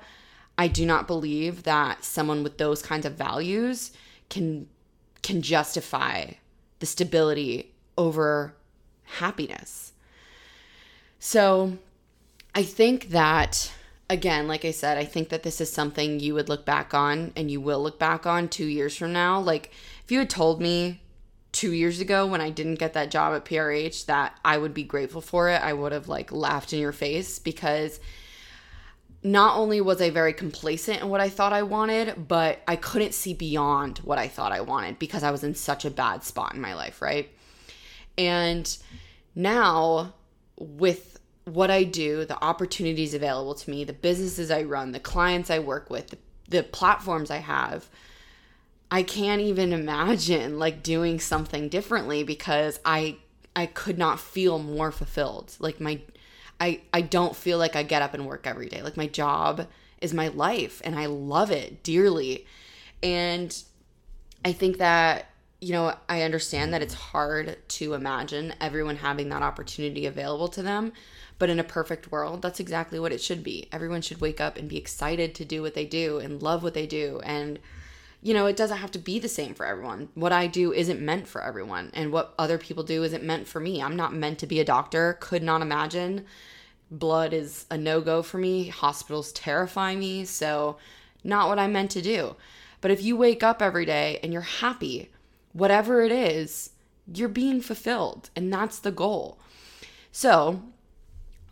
I 0.57 0.67
do 0.67 0.85
not 0.85 1.07
believe 1.07 1.63
that 1.63 2.03
someone 2.03 2.43
with 2.43 2.57
those 2.57 2.81
kinds 2.81 3.05
of 3.05 3.13
values 3.13 3.91
can 4.29 4.67
can 5.21 5.41
justify 5.41 6.31
the 6.79 6.85
stability 6.85 7.73
over 7.97 8.55
happiness. 9.03 9.93
So, 11.19 11.77
I 12.53 12.63
think 12.63 13.09
that 13.09 13.71
again, 14.09 14.47
like 14.47 14.65
I 14.65 14.71
said, 14.71 14.97
I 14.97 15.05
think 15.05 15.29
that 15.29 15.43
this 15.43 15.61
is 15.61 15.71
something 15.71 16.19
you 16.19 16.33
would 16.33 16.49
look 16.49 16.65
back 16.65 16.93
on 16.93 17.31
and 17.35 17.49
you 17.49 17.61
will 17.61 17.81
look 17.81 17.97
back 17.97 18.27
on 18.27 18.49
2 18.49 18.65
years 18.65 18.95
from 18.95 19.13
now. 19.13 19.39
Like 19.39 19.71
if 20.03 20.11
you 20.11 20.19
had 20.19 20.29
told 20.29 20.61
me 20.61 21.01
2 21.53 21.71
years 21.71 21.99
ago 21.99 22.27
when 22.27 22.41
I 22.41 22.49
didn't 22.49 22.75
get 22.75 22.93
that 22.93 23.11
job 23.11 23.33
at 23.33 23.45
PRH 23.45 24.05
that 24.07 24.37
I 24.43 24.57
would 24.57 24.73
be 24.73 24.83
grateful 24.83 25.21
for 25.21 25.49
it, 25.49 25.61
I 25.61 25.73
would 25.73 25.91
have 25.91 26.07
like 26.07 26.31
laughed 26.31 26.73
in 26.73 26.79
your 26.79 26.91
face 26.91 27.39
because 27.39 27.99
not 29.23 29.55
only 29.55 29.79
was 29.79 30.01
I 30.01 30.09
very 30.09 30.33
complacent 30.33 31.01
in 31.01 31.09
what 31.09 31.21
I 31.21 31.29
thought 31.29 31.53
I 31.53 31.63
wanted, 31.63 32.27
but 32.27 32.59
I 32.67 32.75
couldn't 32.75 33.13
see 33.13 33.33
beyond 33.33 33.99
what 33.99 34.17
I 34.17 34.27
thought 34.27 34.51
I 34.51 34.61
wanted 34.61 34.99
because 34.99 35.23
I 35.23 35.31
was 35.31 35.43
in 35.43 35.55
such 35.55 35.85
a 35.85 35.89
bad 35.89 36.23
spot 36.23 36.53
in 36.53 36.61
my 36.61 36.73
life, 36.73 37.01
right? 37.01 37.29
And 38.17 38.77
now, 39.33 40.13
with 40.57 41.19
what 41.45 41.71
I 41.71 41.83
do, 41.83 42.25
the 42.25 42.41
opportunities 42.43 43.13
available 43.13 43.55
to 43.55 43.71
me, 43.71 43.83
the 43.83 43.93
businesses 43.93 44.51
I 44.51 44.63
run, 44.63 44.91
the 44.91 44.99
clients 44.99 45.49
I 45.49 45.59
work 45.59 45.89
with, 45.89 46.09
the, 46.09 46.17
the 46.49 46.63
platforms 46.63 47.31
I 47.31 47.37
have, 47.37 47.87
I 48.93 49.01
can't 49.01 49.41
even 49.41 49.73
imagine 49.73 50.59
like 50.59 50.83
doing 50.83 51.19
something 51.19 51.67
differently 51.67 52.21
because 52.21 52.79
I 52.85 53.17
I 53.55 53.65
could 53.65 53.97
not 53.97 54.19
feel 54.19 54.59
more 54.59 54.91
fulfilled. 54.91 55.55
Like 55.57 55.81
my 55.81 56.01
I 56.61 56.81
I 56.93 57.01
don't 57.01 57.35
feel 57.35 57.57
like 57.57 57.75
I 57.75 57.81
get 57.81 58.03
up 58.03 58.13
and 58.13 58.27
work 58.27 58.45
every 58.45 58.69
day. 58.69 58.83
Like 58.83 58.95
my 58.95 59.07
job 59.07 59.65
is 59.99 60.13
my 60.13 60.27
life 60.27 60.79
and 60.85 60.95
I 60.95 61.07
love 61.07 61.49
it 61.49 61.81
dearly. 61.81 62.45
And 63.01 63.63
I 64.45 64.53
think 64.53 64.77
that 64.77 65.25
you 65.59 65.71
know, 65.71 65.95
I 66.07 66.21
understand 66.21 66.71
that 66.73 66.83
it's 66.83 66.93
hard 66.93 67.57
to 67.69 67.95
imagine 67.95 68.53
everyone 68.61 68.97
having 68.97 69.29
that 69.29 69.41
opportunity 69.41 70.05
available 70.05 70.49
to 70.49 70.61
them, 70.61 70.91
but 71.39 71.49
in 71.49 71.57
a 71.57 71.63
perfect 71.63 72.11
world, 72.11 72.43
that's 72.43 72.59
exactly 72.59 72.99
what 72.99 73.13
it 73.13 73.21
should 73.21 73.43
be. 73.43 73.69
Everyone 73.71 74.01
should 74.01 74.21
wake 74.21 74.41
up 74.41 74.57
and 74.57 74.69
be 74.69 74.77
excited 74.77 75.33
to 75.35 75.45
do 75.45 75.63
what 75.63 75.73
they 75.73 75.85
do 75.85 76.19
and 76.19 76.43
love 76.43 76.61
what 76.61 76.75
they 76.75 76.85
do 76.85 77.21
and 77.23 77.57
you 78.23 78.33
know, 78.33 78.45
it 78.45 78.55
doesn't 78.55 78.77
have 78.77 78.91
to 78.91 78.99
be 78.99 79.19
the 79.19 79.27
same 79.27 79.53
for 79.53 79.65
everyone. 79.65 80.07
What 80.15 80.31
I 80.31 80.47
do 80.47 80.71
isn't 80.71 81.01
meant 81.01 81.27
for 81.27 81.43
everyone, 81.43 81.91
and 81.93 82.11
what 82.11 82.33
other 82.39 82.57
people 82.57 82.83
do 82.83 83.03
isn't 83.03 83.23
meant 83.23 83.49
for 83.49 83.59
me. 83.59 83.83
I'm 83.83 83.97
not 83.97 84.13
meant 84.13 84.39
to 84.39 84.47
be 84.47 84.61
a 84.61 84.65
doctor. 84.65 85.17
Could 85.19 85.43
not 85.43 85.61
imagine. 85.61 86.25
Blood 86.89 87.33
is 87.33 87.65
a 87.69 87.77
no 87.77 87.99
go 87.99 88.23
for 88.23 88.37
me. 88.37 88.69
Hospitals 88.69 89.33
terrify 89.33 89.95
me. 89.95 90.23
So, 90.23 90.77
not 91.23 91.49
what 91.49 91.59
I'm 91.59 91.73
meant 91.73 91.91
to 91.91 92.01
do. 92.01 92.37
But 92.79 92.91
if 92.91 93.03
you 93.03 93.17
wake 93.17 93.43
up 93.43 93.61
every 93.61 93.85
day 93.85 94.19
and 94.23 94.31
you're 94.31 94.41
happy, 94.41 95.11
whatever 95.51 96.01
it 96.01 96.11
is, 96.11 96.69
you're 97.13 97.27
being 97.27 97.59
fulfilled. 97.59 98.29
And 98.37 98.53
that's 98.53 98.79
the 98.79 98.91
goal. 98.91 99.37
So, 100.13 100.63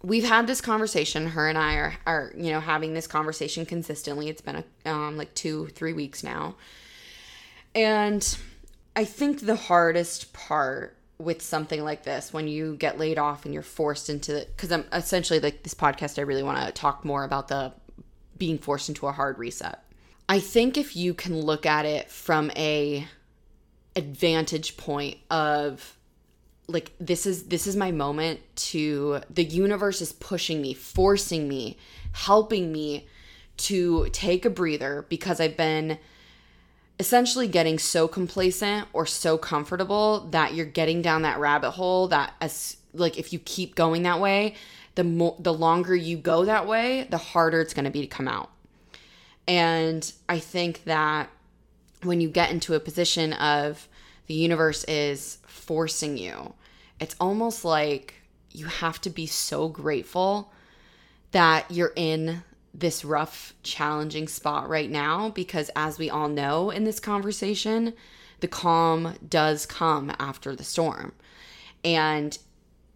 we've 0.03 0.27
had 0.27 0.48
this 0.48 0.62
conversation. 0.62 1.27
Her 1.27 1.48
and 1.48 1.58
i 1.58 1.75
are, 1.75 1.93
are 2.05 2.34
you 2.36 2.51
know 2.51 2.60
having 2.60 2.93
this 2.93 3.08
conversation 3.08 3.65
consistently. 3.65 4.29
It's 4.29 4.41
been 4.41 4.63
a, 4.86 4.91
um, 4.91 5.17
like 5.17 5.34
two 5.34 5.67
three 5.67 5.93
weeks 5.93 6.24
now. 6.24 6.55
And 7.74 8.38
I 8.96 9.05
think 9.05 9.41
the 9.41 9.55
hardest 9.55 10.34
part 10.34 10.98
with 11.17 11.41
something 11.41 11.84
like 11.84 12.03
this 12.03 12.34
when 12.34 12.48
you 12.48 12.75
get 12.75 12.98
laid 12.98 13.17
off 13.20 13.46
and 13.46 13.53
you're 13.53 13.63
forced 13.63 14.10
into 14.10 14.36
it 14.36 14.51
because 14.55 14.72
I'm 14.72 14.86
essentially 14.91 15.39
like 15.39 15.63
this 15.63 15.75
podcast 15.75 16.17
I 16.17 16.24
really 16.24 16.43
want 16.43 16.65
to 16.65 16.72
talk 16.72 17.05
more 17.05 17.24
about 17.24 17.48
the 17.48 17.74
being 18.38 18.58
forced 18.58 18.89
into 18.89 19.08
a 19.08 19.12
hard 19.12 19.38
reset. 19.38 19.84
I 20.27 20.39
think 20.39 20.77
if 20.77 20.96
you 20.96 21.13
can 21.13 21.39
look 21.39 21.65
at 21.65 21.86
it 21.86 22.10
from 22.10 22.51
a 22.55 23.08
advantage 23.96 24.77
point 24.77 25.17
of 25.29 25.96
like 26.68 26.91
this 27.00 27.25
is 27.25 27.44
this 27.44 27.68
is 27.68 27.75
my 27.75 27.91
moment 27.91 28.39
to 28.56 29.22
the 29.30 29.44
universe 29.44 30.01
is 30.01 30.12
pushing 30.13 30.62
me, 30.62 30.74
forcing 30.74 31.48
me, 31.48 31.77
helping 32.13 32.72
me 32.72 33.08
to 33.58 34.10
take 34.12 34.46
a 34.46 34.50
breather 34.50 35.06
because 35.10 35.39
I've 35.39 35.58
been 35.58 36.00
essentially 37.00 37.48
getting 37.48 37.80
so 37.80 38.08
complacent 38.08 38.88
or 38.94 39.06
so 39.06 39.38
comfortable 39.38 40.27
that 40.32 40.53
you're 40.53 40.65
getting 40.65 41.01
down 41.01 41.24
that 41.24 41.39
rabbit 41.39 41.72
hole 41.72 42.08
that 42.10 42.34
as 42.41 42.77
like 42.94 43.18
if 43.18 43.34
you 43.34 43.39
keep 43.39 43.75
going 43.75 44.03
that 44.03 44.20
way, 44.20 44.56
the 44.96 45.03
more 45.03 45.36
the 45.39 45.53
longer 45.53 45.96
you 45.96 46.18
go 46.18 46.46
that 46.46 46.68
way, 46.68 47.08
the 47.10 47.18
harder 47.18 47.62
it's 47.62 47.74
going 47.74 47.86
to 47.86 47.91
be 47.91 48.01
to 48.01 48.08
come 48.08 48.27
out. 48.27 48.51
And 49.48 50.12
I 50.30 50.39
think 50.39 50.84
that 50.86 51.30
when 52.03 52.22
you 52.22 52.30
get 52.30 52.51
into 52.51 52.74
a 52.74 52.80
position 52.80 53.34
of 53.34 53.88
the 54.32 54.38
universe 54.38 54.86
is 54.86 55.40
forcing 55.46 56.16
you, 56.16 56.54
it's 57.02 57.18
almost 57.20 57.66
like 57.66 58.14
you 58.50 58.66
have 58.66 59.02
to 59.02 59.10
be 59.10 59.26
so 59.26 59.68
grateful 59.68 60.54
that 61.32 61.70
you're 61.70 61.92
in 61.98 62.42
this 62.74 63.04
rough, 63.04 63.54
challenging 63.62 64.30
spot 64.30 64.70
right 64.70 64.90
now 64.90 65.28
because, 65.32 65.70
as 65.76 66.00
we 66.00 66.10
all 66.10 66.30
know 66.30 66.70
in 66.70 66.86
this 66.86 66.98
conversation, 66.98 67.92
the 68.40 68.48
calm 68.48 69.18
does 69.28 69.66
come 69.66 70.14
after 70.18 70.56
the 70.56 70.64
storm. 70.64 71.12
And 71.84 72.38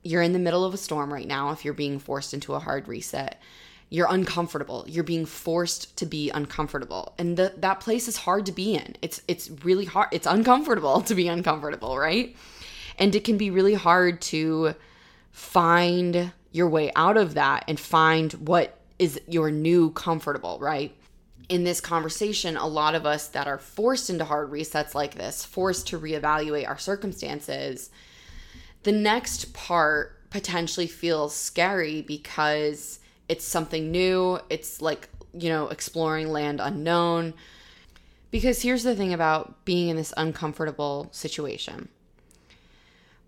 you're 0.04 0.22
in 0.22 0.32
the 0.32 0.39
middle 0.39 0.63
of 0.63 0.74
a 0.74 0.77
storm 0.77 1.12
right 1.12 1.27
now 1.27 1.51
if 1.51 1.65
you're 1.65 1.74
being 1.74 2.00
forced 2.00 2.34
into 2.34 2.54
a 2.54 2.60
hard 2.60 2.88
reset. 2.88 3.42
You're 3.89 4.08
uncomfortable. 4.10 4.86
You're 4.88 5.04
being 5.04 5.25
forced 5.25 5.96
to 5.98 6.06
be 6.06 6.30
uncomfortable. 6.30 7.13
And 7.18 7.38
the, 7.38 7.54
that 7.58 7.80
place 7.80 8.08
is 8.08 8.18
hard 8.18 8.46
to 8.48 8.51
be 8.51 8.75
in. 8.75 8.96
It's 9.01 9.22
it's 9.27 9.50
really 9.63 9.86
hard. 9.86 10.10
It's 10.12 10.27
uncomfortable 10.27 11.01
to 11.10 11.15
be 11.15 11.27
uncomfortable, 11.27 11.98
right? 11.98 12.36
And 12.98 13.15
it 13.15 13.24
can 13.24 13.38
be 13.38 13.51
really 13.51 13.74
hard 13.74 14.22
to 14.24 14.75
find 15.32 16.32
your 16.51 16.70
way 16.70 16.92
out 16.96 17.18
of 17.18 17.34
that 17.34 17.65
and 17.68 17.80
find 17.80 18.32
what 18.34 18.77
is 18.98 19.20
your 19.27 19.51
new 19.51 19.92
comfortable, 19.92 20.58
right? 20.60 20.96
In 21.50 21.63
this 21.63 21.82
conversation, 21.82 22.56
a 22.58 22.65
lot 22.65 22.96
of 22.96 23.06
us 23.06 23.27
that 23.27 23.46
are 23.46 23.58
forced 23.58 24.10
into 24.10 24.25
hard 24.25 24.50
resets 24.50 24.96
like 24.96 25.15
this, 25.15 25.44
forced 25.44 25.88
to 25.89 26.00
reevaluate 26.00 26.68
our 26.68 26.77
circumstances, 26.77 27.89
the 28.84 28.94
next 28.94 29.54
part 29.54 30.30
potentially 30.30 30.88
feels 30.88 31.36
scary 31.36 32.01
because 32.01 33.00
it's 33.27 33.46
something 33.46 33.91
new. 33.91 34.39
It's 34.50 34.82
like, 34.82 35.10
you 35.34 35.50
know, 35.50 35.67
exploring 35.70 36.29
land 36.32 36.60
unknown. 36.62 37.34
Because 38.32 38.62
here's 38.62 38.84
the 38.84 38.96
thing 38.96 39.13
about 39.13 39.63
being 39.65 39.89
in 39.89 39.96
this 39.96 40.13
uncomfortable 40.17 41.10
situation. 41.12 41.89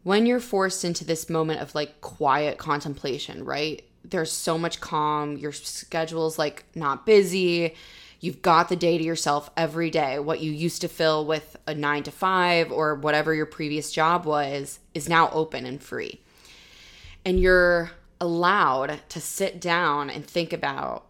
When 0.03 0.25
you're 0.25 0.39
forced 0.39 0.85
into 0.85 1.05
this 1.05 1.29
moment 1.29 1.61
of 1.61 1.75
like 1.75 2.01
quiet 2.01 2.57
contemplation, 2.57 3.43
right? 3.43 3.83
there's 4.09 4.31
so 4.31 4.57
much 4.57 4.79
calm. 4.79 5.37
Your 5.37 5.51
schedule's 5.51 6.39
like 6.39 6.65
not 6.75 7.05
busy. 7.05 7.75
You've 8.19 8.41
got 8.41 8.69
the 8.69 8.75
day 8.75 8.97
to 8.97 9.03
yourself 9.03 9.49
every 9.55 9.91
day. 9.91 10.17
What 10.17 10.39
you 10.39 10.51
used 10.51 10.81
to 10.81 10.87
fill 10.87 11.25
with 11.25 11.55
a 11.67 11.75
nine 11.75 12.03
to 12.03 12.11
five 12.11 12.71
or 12.71 12.95
whatever 12.95 13.33
your 13.33 13.45
previous 13.45 13.91
job 13.91 14.25
was 14.25 14.79
is 14.93 15.07
now 15.07 15.29
open 15.31 15.65
and 15.65 15.81
free. 15.81 16.21
And 17.25 17.39
you're 17.39 17.91
allowed 18.19 18.99
to 19.09 19.21
sit 19.21 19.61
down 19.61 20.09
and 20.09 20.25
think 20.25 20.53
about 20.53 21.05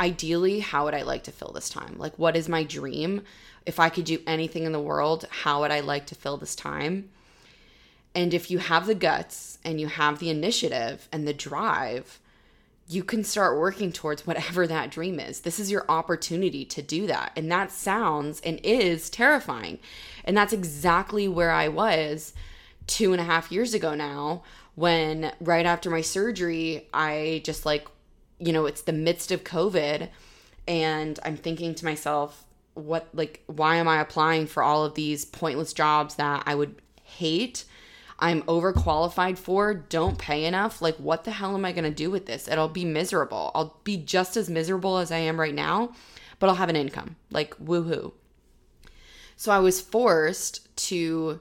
ideally, 0.00 0.60
how 0.60 0.84
would 0.84 0.94
I 0.94 1.02
like 1.02 1.24
to 1.24 1.32
fill 1.32 1.52
this 1.52 1.70
time? 1.70 1.96
Like, 1.98 2.18
what 2.18 2.36
is 2.36 2.48
my 2.48 2.64
dream? 2.64 3.22
If 3.64 3.80
I 3.80 3.88
could 3.88 4.04
do 4.04 4.20
anything 4.26 4.64
in 4.64 4.72
the 4.72 4.80
world, 4.80 5.26
how 5.30 5.60
would 5.60 5.70
I 5.70 5.80
like 5.80 6.06
to 6.06 6.14
fill 6.14 6.36
this 6.36 6.54
time? 6.54 7.08
And 8.14 8.32
if 8.32 8.50
you 8.50 8.58
have 8.58 8.86
the 8.86 8.94
guts 8.94 9.58
and 9.64 9.80
you 9.80 9.88
have 9.88 10.18
the 10.18 10.30
initiative 10.30 11.08
and 11.12 11.26
the 11.26 11.34
drive, 11.34 12.20
you 12.88 13.02
can 13.02 13.24
start 13.24 13.58
working 13.58 13.92
towards 13.92 14.26
whatever 14.26 14.66
that 14.66 14.90
dream 14.90 15.18
is. 15.18 15.40
This 15.40 15.58
is 15.58 15.70
your 15.70 15.84
opportunity 15.88 16.64
to 16.64 16.82
do 16.82 17.06
that. 17.06 17.32
And 17.36 17.50
that 17.50 17.72
sounds 17.72 18.40
and 18.40 18.60
is 18.62 19.10
terrifying. 19.10 19.78
And 20.24 20.36
that's 20.36 20.52
exactly 20.52 21.28
where 21.28 21.50
I 21.50 21.68
was 21.68 22.32
two 22.86 23.12
and 23.12 23.20
a 23.20 23.24
half 23.24 23.50
years 23.50 23.74
ago 23.74 23.94
now, 23.94 24.42
when 24.76 25.32
right 25.40 25.66
after 25.66 25.90
my 25.90 26.02
surgery, 26.02 26.86
I 26.94 27.42
just 27.44 27.66
like, 27.66 27.88
you 28.38 28.52
know, 28.52 28.66
it's 28.66 28.82
the 28.82 28.92
midst 28.92 29.32
of 29.32 29.42
COVID. 29.42 30.08
And 30.68 31.18
I'm 31.24 31.36
thinking 31.36 31.74
to 31.74 31.84
myself, 31.84 32.44
what, 32.74 33.08
like, 33.14 33.42
why 33.46 33.76
am 33.76 33.88
I 33.88 34.00
applying 34.00 34.46
for 34.46 34.62
all 34.62 34.84
of 34.84 34.94
these 34.94 35.24
pointless 35.24 35.72
jobs 35.72 36.16
that 36.16 36.42
I 36.46 36.54
would 36.54 36.80
hate? 37.02 37.64
I'm 38.18 38.42
overqualified 38.42 39.38
for, 39.38 39.74
don't 39.74 40.18
pay 40.18 40.44
enough. 40.44 40.80
Like, 40.82 40.96
what 40.96 41.24
the 41.24 41.30
hell 41.30 41.54
am 41.54 41.64
I 41.64 41.72
going 41.72 41.84
to 41.84 41.90
do 41.90 42.10
with 42.10 42.26
this? 42.26 42.48
It'll 42.48 42.68
be 42.68 42.84
miserable. 42.84 43.50
I'll 43.54 43.78
be 43.84 43.96
just 43.96 44.36
as 44.36 44.50
miserable 44.50 44.98
as 44.98 45.10
I 45.10 45.18
am 45.18 45.40
right 45.40 45.54
now, 45.54 45.92
but 46.38 46.48
I'll 46.48 46.56
have 46.56 46.68
an 46.68 46.76
income. 46.76 47.16
Like, 47.30 47.56
woohoo. 47.58 48.12
So 49.36 49.52
I 49.52 49.58
was 49.58 49.80
forced 49.80 50.74
to 50.88 51.40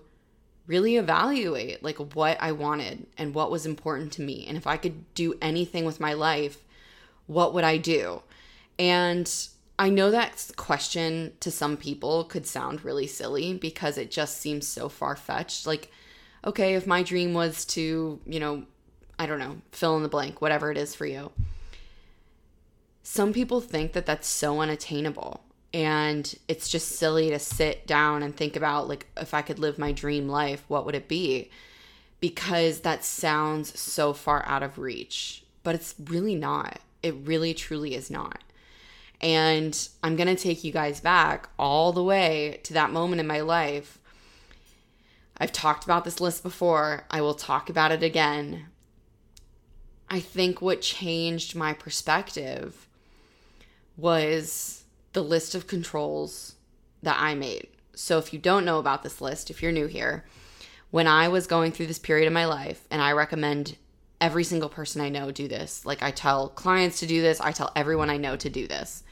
really 0.67 0.95
evaluate 0.95 1.83
like 1.83 1.97
what 2.15 2.37
I 2.41 2.51
wanted 2.51 3.07
and 3.17 3.35
what 3.35 3.51
was 3.51 3.65
important 3.65 4.11
to 4.13 4.21
me. 4.21 4.45
And 4.47 4.57
if 4.57 4.65
I 4.65 4.77
could 4.77 5.13
do 5.13 5.35
anything 5.41 5.85
with 5.85 5.99
my 5.99 6.13
life, 6.13 6.57
what 7.27 7.53
would 7.53 7.63
I 7.63 7.77
do? 7.77 8.23
And 8.79 9.31
I 9.77 9.89
know 9.89 10.11
that 10.11 10.51
question 10.55 11.33
to 11.41 11.51
some 11.51 11.77
people 11.77 12.23
could 12.23 12.47
sound 12.47 12.85
really 12.85 13.07
silly 13.07 13.53
because 13.53 13.97
it 13.97 14.09
just 14.09 14.39
seems 14.39 14.67
so 14.67 14.89
far 14.89 15.15
fetched. 15.15 15.67
Like, 15.67 15.91
okay, 16.45 16.75
if 16.75 16.87
my 16.87 17.03
dream 17.03 17.33
was 17.33 17.65
to, 17.65 18.19
you 18.25 18.39
know, 18.39 18.63
I 19.19 19.25
don't 19.25 19.39
know, 19.39 19.61
fill 19.71 19.97
in 19.97 20.03
the 20.03 20.09
blank, 20.09 20.41
whatever 20.41 20.71
it 20.71 20.77
is 20.77 20.95
for 20.95 21.05
you. 21.05 21.31
Some 23.03 23.33
people 23.33 23.61
think 23.61 23.93
that 23.93 24.05
that's 24.05 24.27
so 24.27 24.61
unattainable. 24.61 25.44
And 25.75 26.33
it's 26.47 26.69
just 26.69 26.93
silly 26.93 27.29
to 27.29 27.39
sit 27.39 27.85
down 27.85 28.23
and 28.23 28.35
think 28.35 28.55
about, 28.55 28.87
like, 28.87 29.07
if 29.17 29.33
I 29.33 29.41
could 29.41 29.59
live 29.59 29.77
my 29.77 29.91
dream 29.91 30.29
life, 30.29 30.63
what 30.67 30.85
would 30.85 30.95
it 30.95 31.07
be? 31.07 31.51
Because 32.19 32.79
that 32.79 33.03
sounds 33.03 33.77
so 33.77 34.13
far 34.13 34.45
out 34.47 34.63
of 34.63 34.77
reach. 34.77 35.43
But 35.63 35.75
it's 35.75 35.93
really 36.03 36.35
not. 36.35 36.79
It 37.03 37.13
really, 37.23 37.53
truly 37.53 37.93
is 37.93 38.09
not. 38.09 38.41
And 39.19 39.87
I'm 40.01 40.15
going 40.15 40.33
to 40.33 40.41
take 40.41 40.63
you 40.63 40.71
guys 40.71 41.01
back 41.01 41.49
all 41.59 41.91
the 41.91 42.03
way 42.03 42.61
to 42.63 42.73
that 42.73 42.91
moment 42.91 43.19
in 43.19 43.27
my 43.27 43.41
life 43.41 43.99
I've 45.37 45.51
talked 45.51 45.83
about 45.83 46.05
this 46.05 46.21
list 46.21 46.43
before. 46.43 47.05
I 47.11 47.21
will 47.21 47.33
talk 47.33 47.69
about 47.69 47.91
it 47.91 48.03
again. 48.03 48.67
I 50.09 50.19
think 50.19 50.61
what 50.61 50.81
changed 50.81 51.55
my 51.55 51.73
perspective 51.73 52.87
was 53.97 54.84
the 55.15 55.23
list 55.23 55.55
of 55.55 55.65
controls 55.65 56.55
that 57.01 57.17
I 57.19 57.33
made. 57.33 57.67
So, 57.95 58.19
if 58.19 58.31
you 58.31 58.39
don't 58.39 58.65
know 58.65 58.77
about 58.77 59.01
this 59.01 59.21
list, 59.21 59.49
if 59.49 59.63
you're 59.63 59.71
new 59.71 59.87
here, 59.87 60.25
when 60.91 61.07
I 61.07 61.27
was 61.27 61.47
going 61.47 61.71
through 61.71 61.87
this 61.87 61.97
period 61.97 62.27
of 62.27 62.33
my 62.33 62.45
life, 62.45 62.85
and 62.91 63.01
I 63.01 63.13
recommend 63.13 63.77
every 64.21 64.43
single 64.43 64.69
person 64.69 65.01
I 65.01 65.09
know 65.09 65.31
do 65.31 65.47
this, 65.47 65.85
like 65.85 66.03
I 66.03 66.11
tell 66.11 66.49
clients 66.49 66.99
to 66.99 67.07
do 67.07 67.21
this, 67.21 67.41
I 67.41 67.51
tell 67.51 67.71
everyone 67.75 68.09
I 68.09 68.17
know 68.17 68.35
to 68.35 68.49
do 68.49 68.67
this. 68.67 69.03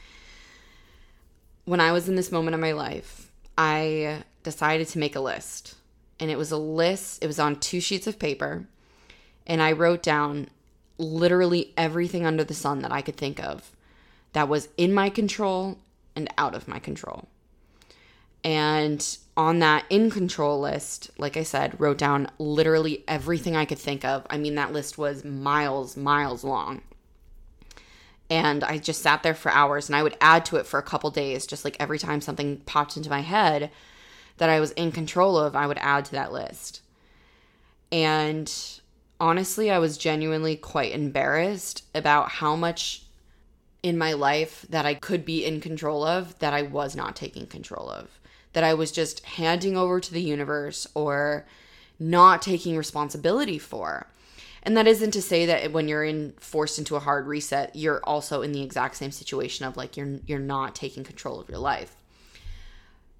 When 1.64 1.80
I 1.80 1.92
was 1.92 2.08
in 2.08 2.14
this 2.14 2.30
moment 2.30 2.54
of 2.54 2.60
my 2.60 2.72
life, 2.72 3.32
I 3.56 4.22
decided 4.42 4.88
to 4.88 4.98
make 4.98 5.16
a 5.16 5.20
list 5.20 5.74
and 6.20 6.30
it 6.30 6.38
was 6.38 6.52
a 6.52 6.56
list, 6.56 7.22
it 7.22 7.26
was 7.26 7.38
on 7.38 7.56
two 7.56 7.80
sheets 7.80 8.06
of 8.06 8.18
paper, 8.18 8.66
and 9.46 9.60
I 9.60 9.72
wrote 9.72 10.02
down 10.02 10.48
literally 10.96 11.72
everything 11.76 12.24
under 12.24 12.44
the 12.44 12.54
sun 12.54 12.80
that 12.82 12.92
I 12.92 13.02
could 13.02 13.16
think 13.16 13.42
of 13.42 13.72
that 14.32 14.48
was 14.48 14.68
in 14.76 14.92
my 14.92 15.10
control 15.10 15.78
and 16.16 16.32
out 16.38 16.54
of 16.54 16.68
my 16.68 16.78
control. 16.78 17.28
And 18.44 19.16
on 19.36 19.58
that 19.60 19.84
in 19.88 20.10
control 20.10 20.60
list, 20.60 21.10
like 21.16 21.36
I 21.36 21.42
said, 21.42 21.80
wrote 21.80 21.98
down 21.98 22.28
literally 22.38 23.02
everything 23.08 23.56
I 23.56 23.64
could 23.64 23.78
think 23.78 24.04
of. 24.04 24.26
I 24.28 24.36
mean, 24.36 24.54
that 24.56 24.72
list 24.72 24.98
was 24.98 25.24
miles, 25.24 25.96
miles 25.96 26.44
long. 26.44 26.82
And 28.30 28.62
I 28.62 28.78
just 28.78 29.02
sat 29.02 29.22
there 29.22 29.34
for 29.34 29.50
hours 29.50 29.88
and 29.88 29.96
I 29.96 30.02
would 30.02 30.16
add 30.20 30.44
to 30.46 30.56
it 30.56 30.66
for 30.66 30.78
a 30.78 30.82
couple 30.82 31.10
days, 31.10 31.46
just 31.46 31.64
like 31.64 31.76
every 31.80 31.98
time 31.98 32.20
something 32.20 32.58
popped 32.66 32.96
into 32.96 33.10
my 33.10 33.20
head, 33.20 33.70
that 34.36 34.50
I 34.50 34.60
was 34.60 34.72
in 34.72 34.92
control 34.92 35.38
of, 35.38 35.56
I 35.56 35.66
would 35.66 35.78
add 35.78 36.04
to 36.06 36.12
that 36.12 36.32
list. 36.32 36.80
And 37.92 38.52
honestly, 39.20 39.70
I 39.70 39.78
was 39.78 39.96
genuinely 39.96 40.56
quite 40.56 40.92
embarrassed 40.92 41.84
about 41.94 42.28
how 42.30 42.56
much 42.56 43.03
in 43.84 43.98
my 43.98 44.14
life 44.14 44.64
that 44.70 44.86
I 44.86 44.94
could 44.94 45.26
be 45.26 45.44
in 45.44 45.60
control 45.60 46.02
of 46.04 46.36
that 46.38 46.54
I 46.54 46.62
was 46.62 46.96
not 46.96 47.14
taking 47.14 47.46
control 47.46 47.90
of. 47.90 48.18
that 48.54 48.64
I 48.64 48.72
was 48.72 48.92
just 48.92 49.24
handing 49.24 49.76
over 49.76 50.00
to 50.00 50.12
the 50.12 50.22
universe 50.22 50.86
or 50.94 51.44
not 51.98 52.40
taking 52.40 52.76
responsibility 52.76 53.58
for. 53.58 54.06
And 54.62 54.76
that 54.76 54.86
isn't 54.86 55.10
to 55.10 55.20
say 55.20 55.44
that 55.46 55.72
when 55.72 55.88
you're 55.88 56.04
in 56.04 56.32
forced 56.38 56.78
into 56.78 56.96
a 56.96 57.00
hard 57.00 57.26
reset, 57.26 57.76
you're 57.76 58.00
also 58.04 58.42
in 58.42 58.52
the 58.52 58.62
exact 58.62 58.96
same 58.96 59.10
situation 59.10 59.66
of 59.66 59.76
like 59.76 59.96
you're 59.96 60.20
you're 60.26 60.38
not 60.38 60.74
taking 60.74 61.04
control 61.04 61.40
of 61.40 61.48
your 61.48 61.58
life. 61.58 61.96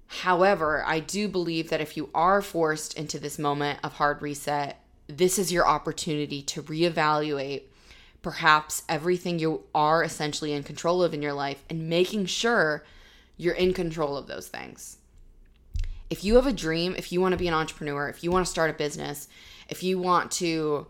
However, 0.07 0.83
I 0.87 0.99
do 1.01 1.27
believe 1.27 1.69
that 1.69 1.81
if 1.81 1.97
you 1.97 2.09
are 2.15 2.41
forced 2.41 2.93
into 2.95 3.19
this 3.19 3.37
moment 3.37 3.79
of 3.83 3.93
hard 3.93 4.21
reset, 4.21 4.79
this 5.07 5.37
is 5.37 5.51
your 5.51 5.67
opportunity 5.67 6.41
to 6.43 6.63
reevaluate 6.63 7.63
perhaps 8.25 8.81
everything 8.89 9.37
you 9.37 9.61
are 9.75 10.03
essentially 10.03 10.51
in 10.51 10.63
control 10.63 11.03
of 11.03 11.13
in 11.13 11.21
your 11.21 11.31
life 11.31 11.63
and 11.69 11.87
making 11.87 12.25
sure 12.25 12.83
you're 13.37 13.53
in 13.53 13.71
control 13.71 14.17
of 14.17 14.25
those 14.25 14.47
things. 14.47 14.97
If 16.09 16.23
you 16.23 16.33
have 16.37 16.47
a 16.47 16.51
dream, 16.51 16.95
if 16.97 17.11
you 17.11 17.21
want 17.21 17.33
to 17.33 17.37
be 17.37 17.47
an 17.47 17.53
entrepreneur, 17.53 18.09
if 18.09 18.23
you 18.23 18.31
want 18.31 18.43
to 18.43 18.51
start 18.51 18.71
a 18.71 18.73
business, 18.73 19.27
if 19.69 19.83
you 19.83 19.99
want 19.99 20.31
to 20.31 20.87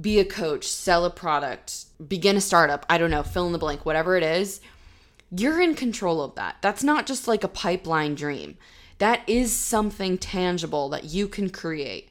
be 0.00 0.20
a 0.20 0.24
coach, 0.24 0.68
sell 0.68 1.04
a 1.04 1.10
product, 1.10 1.86
begin 2.06 2.36
a 2.36 2.40
startup, 2.40 2.86
I 2.88 2.96
don't 2.96 3.10
know, 3.10 3.24
fill 3.24 3.46
in 3.46 3.52
the 3.52 3.58
blank, 3.58 3.84
whatever 3.84 4.16
it 4.16 4.22
is, 4.22 4.60
you're 5.32 5.60
in 5.60 5.74
control 5.74 6.22
of 6.22 6.36
that. 6.36 6.58
That's 6.62 6.84
not 6.84 7.08
just 7.08 7.26
like 7.26 7.42
a 7.42 7.48
pipeline 7.48 8.14
dream. 8.14 8.56
That 8.98 9.28
is 9.28 9.52
something 9.52 10.16
tangible 10.16 10.88
that 10.90 11.06
you 11.06 11.26
can 11.26 11.50
create. 11.50 12.08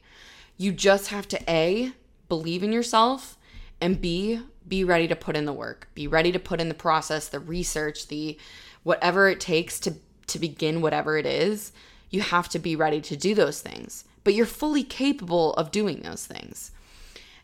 You 0.58 0.72
just 0.72 1.08
have 1.08 1.26
to 1.28 1.50
A, 1.50 1.92
believe 2.28 2.62
in 2.62 2.70
yourself, 2.70 3.38
and 3.80 4.00
B, 4.00 4.40
be 4.68 4.84
ready 4.84 5.08
to 5.08 5.16
put 5.16 5.36
in 5.36 5.44
the 5.44 5.52
work. 5.52 5.88
Be 5.94 6.06
ready 6.06 6.32
to 6.32 6.38
put 6.38 6.60
in 6.60 6.68
the 6.68 6.74
process, 6.74 7.28
the 7.28 7.40
research, 7.40 8.08
the 8.08 8.38
whatever 8.82 9.28
it 9.28 9.40
takes 9.40 9.80
to 9.80 9.94
to 10.28 10.38
begin 10.38 10.80
whatever 10.80 11.16
it 11.16 11.26
is. 11.26 11.72
You 12.10 12.20
have 12.20 12.48
to 12.50 12.58
be 12.58 12.76
ready 12.76 13.00
to 13.02 13.16
do 13.16 13.34
those 13.34 13.60
things. 13.60 14.04
But 14.24 14.34
you're 14.34 14.46
fully 14.46 14.82
capable 14.82 15.54
of 15.54 15.70
doing 15.70 16.00
those 16.00 16.26
things. 16.26 16.70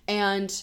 And 0.07 0.63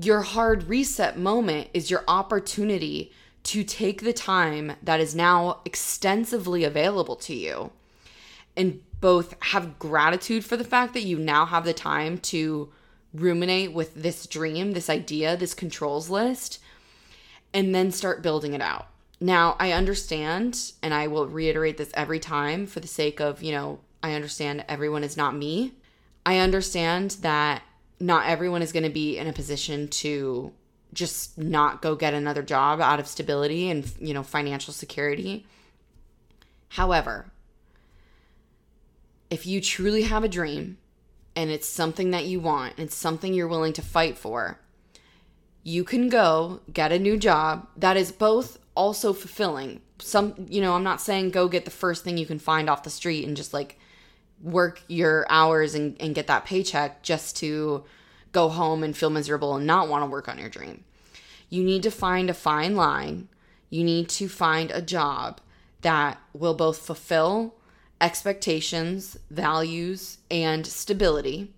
your 0.00 0.22
hard 0.22 0.64
reset 0.64 1.16
moment 1.18 1.68
is 1.72 1.90
your 1.90 2.02
opportunity 2.08 3.12
to 3.44 3.62
take 3.62 4.02
the 4.02 4.12
time 4.12 4.72
that 4.82 5.00
is 5.00 5.14
now 5.14 5.60
extensively 5.64 6.64
available 6.64 7.14
to 7.16 7.34
you 7.34 7.70
and 8.56 8.80
both 9.00 9.34
have 9.44 9.78
gratitude 9.78 10.44
for 10.44 10.56
the 10.56 10.64
fact 10.64 10.94
that 10.94 11.04
you 11.04 11.18
now 11.18 11.44
have 11.44 11.64
the 11.64 11.74
time 11.74 12.18
to 12.18 12.70
ruminate 13.14 13.72
with 13.72 13.94
this 13.94 14.26
dream, 14.26 14.72
this 14.72 14.90
idea, 14.90 15.36
this 15.36 15.54
controls 15.54 16.10
list, 16.10 16.60
and 17.52 17.74
then 17.74 17.90
start 17.92 18.22
building 18.22 18.52
it 18.52 18.60
out. 18.60 18.88
Now, 19.20 19.56
I 19.60 19.72
understand, 19.72 20.72
and 20.82 20.92
I 20.92 21.06
will 21.06 21.26
reiterate 21.26 21.78
this 21.78 21.92
every 21.94 22.18
time 22.18 22.66
for 22.66 22.80
the 22.80 22.88
sake 22.88 23.20
of, 23.20 23.42
you 23.42 23.52
know, 23.52 23.78
I 24.02 24.14
understand 24.14 24.64
everyone 24.68 25.04
is 25.04 25.16
not 25.16 25.36
me. 25.36 25.72
I 26.26 26.38
understand 26.38 27.12
that 27.22 27.62
not 28.00 28.26
everyone 28.26 28.60
is 28.60 28.72
going 28.72 28.82
to 28.82 28.90
be 28.90 29.16
in 29.16 29.28
a 29.28 29.32
position 29.32 29.88
to 29.88 30.52
just 30.92 31.38
not 31.38 31.80
go 31.80 31.94
get 31.94 32.14
another 32.14 32.42
job 32.42 32.80
out 32.80 33.00
of 33.00 33.06
stability 33.06 33.70
and, 33.70 33.90
you 34.00 34.12
know, 34.12 34.22
financial 34.22 34.72
security. 34.72 35.46
However, 36.68 37.26
if 39.30 39.46
you 39.46 39.60
truly 39.60 40.02
have 40.02 40.24
a 40.24 40.28
dream 40.28 40.78
and 41.36 41.50
it's 41.50 41.68
something 41.68 42.10
that 42.10 42.26
you 42.26 42.40
want, 42.40 42.74
it's 42.78 42.94
something 42.94 43.34
you're 43.34 43.48
willing 43.48 43.72
to 43.74 43.82
fight 43.82 44.16
for, 44.16 44.60
you 45.62 45.82
can 45.82 46.08
go 46.08 46.60
get 46.72 46.92
a 46.92 46.98
new 46.98 47.16
job 47.16 47.66
that 47.76 47.96
is 47.96 48.12
both 48.12 48.58
also 48.74 49.12
fulfilling. 49.12 49.80
Some, 49.98 50.34
you 50.48 50.60
know, 50.60 50.74
I'm 50.74 50.82
not 50.82 51.00
saying 51.00 51.30
go 51.30 51.48
get 51.48 51.64
the 51.64 51.70
first 51.70 52.04
thing 52.04 52.18
you 52.18 52.26
can 52.26 52.38
find 52.38 52.68
off 52.68 52.82
the 52.82 52.90
street 52.90 53.26
and 53.26 53.36
just 53.36 53.54
like 53.54 53.78
work 54.42 54.82
your 54.88 55.26
hours 55.30 55.74
and, 55.74 55.96
and 56.00 56.14
get 56.14 56.26
that 56.26 56.44
paycheck 56.44 57.02
just 57.02 57.36
to 57.38 57.84
go 58.32 58.48
home 58.48 58.82
and 58.82 58.96
feel 58.96 59.10
miserable 59.10 59.56
and 59.56 59.66
not 59.66 59.88
want 59.88 60.02
to 60.02 60.10
work 60.10 60.28
on 60.28 60.38
your 60.38 60.48
dream. 60.48 60.84
You 61.48 61.62
need 61.62 61.82
to 61.84 61.90
find 61.90 62.28
a 62.28 62.34
fine 62.34 62.76
line. 62.76 63.28
You 63.70 63.84
need 63.84 64.08
to 64.10 64.28
find 64.28 64.70
a 64.70 64.82
job 64.82 65.40
that 65.80 66.20
will 66.32 66.54
both 66.54 66.78
fulfill 66.78 67.54
expectations, 68.04 69.16
values, 69.30 70.18
and 70.30 70.66
stability. 70.66 71.54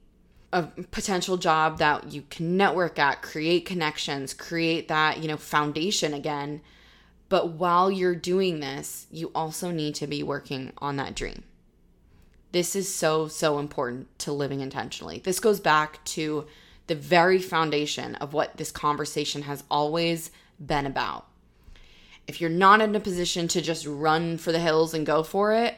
A 0.52 0.62
potential 0.92 1.36
job 1.36 1.78
that 1.78 2.12
you 2.12 2.22
can 2.30 2.56
network 2.56 3.00
at, 3.00 3.20
create 3.20 3.66
connections, 3.66 4.32
create 4.32 4.86
that, 4.86 5.18
you 5.18 5.26
know, 5.26 5.36
foundation 5.36 6.14
again. 6.14 6.60
But 7.28 7.54
while 7.54 7.90
you're 7.90 8.14
doing 8.14 8.60
this, 8.60 9.08
you 9.10 9.32
also 9.34 9.72
need 9.72 9.96
to 9.96 10.06
be 10.06 10.22
working 10.22 10.72
on 10.78 10.94
that 10.96 11.16
dream. 11.16 11.42
This 12.52 12.76
is 12.76 12.94
so, 12.94 13.26
so 13.26 13.58
important 13.58 14.16
to 14.20 14.32
living 14.32 14.60
intentionally. 14.60 15.18
This 15.18 15.40
goes 15.40 15.58
back 15.58 16.02
to 16.04 16.46
the 16.86 16.94
very 16.94 17.40
foundation 17.40 18.14
of 18.14 18.32
what 18.32 18.56
this 18.56 18.70
conversation 18.70 19.42
has 19.42 19.64
always 19.68 20.30
been 20.64 20.86
about. 20.86 21.26
If 22.28 22.40
you're 22.40 22.50
not 22.50 22.80
in 22.80 22.94
a 22.94 23.00
position 23.00 23.48
to 23.48 23.60
just 23.60 23.84
run 23.84 24.38
for 24.38 24.52
the 24.52 24.60
hills 24.60 24.94
and 24.94 25.04
go 25.04 25.24
for 25.24 25.52
it, 25.52 25.76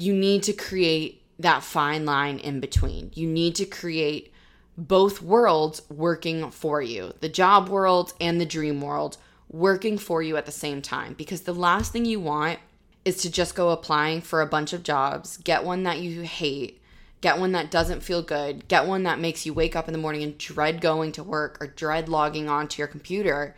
you 0.00 0.14
need 0.14 0.42
to 0.44 0.52
create 0.52 1.22
that 1.38 1.62
fine 1.62 2.04
line 2.04 2.38
in 2.38 2.60
between. 2.60 3.10
You 3.14 3.26
need 3.26 3.54
to 3.56 3.64
create 3.64 4.32
both 4.76 5.20
worlds 5.20 5.82
working 5.90 6.50
for 6.50 6.80
you 6.80 7.12
the 7.20 7.28
job 7.28 7.68
world 7.68 8.14
and 8.20 8.40
the 8.40 8.46
dream 8.46 8.80
world 8.80 9.18
working 9.50 9.98
for 9.98 10.22
you 10.22 10.36
at 10.36 10.46
the 10.46 10.52
same 10.52 10.80
time. 10.80 11.14
Because 11.14 11.42
the 11.42 11.52
last 11.52 11.92
thing 11.92 12.04
you 12.04 12.20
want 12.20 12.58
is 13.04 13.16
to 13.18 13.30
just 13.30 13.54
go 13.54 13.70
applying 13.70 14.20
for 14.20 14.40
a 14.40 14.46
bunch 14.46 14.72
of 14.72 14.82
jobs, 14.82 15.38
get 15.38 15.64
one 15.64 15.82
that 15.82 15.98
you 15.98 16.22
hate, 16.22 16.80
get 17.20 17.38
one 17.38 17.52
that 17.52 17.70
doesn't 17.70 18.02
feel 18.02 18.22
good, 18.22 18.68
get 18.68 18.86
one 18.86 19.02
that 19.02 19.18
makes 19.18 19.44
you 19.44 19.52
wake 19.52 19.74
up 19.74 19.88
in 19.88 19.92
the 19.92 19.98
morning 19.98 20.22
and 20.22 20.38
dread 20.38 20.80
going 20.80 21.12
to 21.12 21.22
work 21.22 21.58
or 21.60 21.66
dread 21.66 22.08
logging 22.08 22.48
onto 22.48 22.78
your 22.80 22.88
computer 22.88 23.56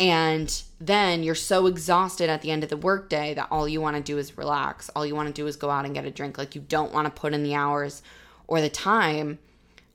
and 0.00 0.62
then 0.80 1.22
you're 1.22 1.34
so 1.34 1.66
exhausted 1.66 2.30
at 2.30 2.40
the 2.40 2.50
end 2.50 2.64
of 2.64 2.70
the 2.70 2.76
workday 2.78 3.34
that 3.34 3.48
all 3.50 3.68
you 3.68 3.82
want 3.82 3.96
to 3.96 4.02
do 4.02 4.16
is 4.16 4.38
relax. 4.38 4.88
All 4.96 5.04
you 5.04 5.14
want 5.14 5.28
to 5.28 5.34
do 5.34 5.46
is 5.46 5.56
go 5.56 5.68
out 5.68 5.84
and 5.84 5.92
get 5.92 6.06
a 6.06 6.10
drink. 6.10 6.38
Like 6.38 6.54
you 6.54 6.62
don't 6.62 6.92
want 6.94 7.04
to 7.04 7.20
put 7.20 7.34
in 7.34 7.42
the 7.42 7.54
hours 7.54 8.02
or 8.46 8.62
the 8.62 8.70
time 8.70 9.38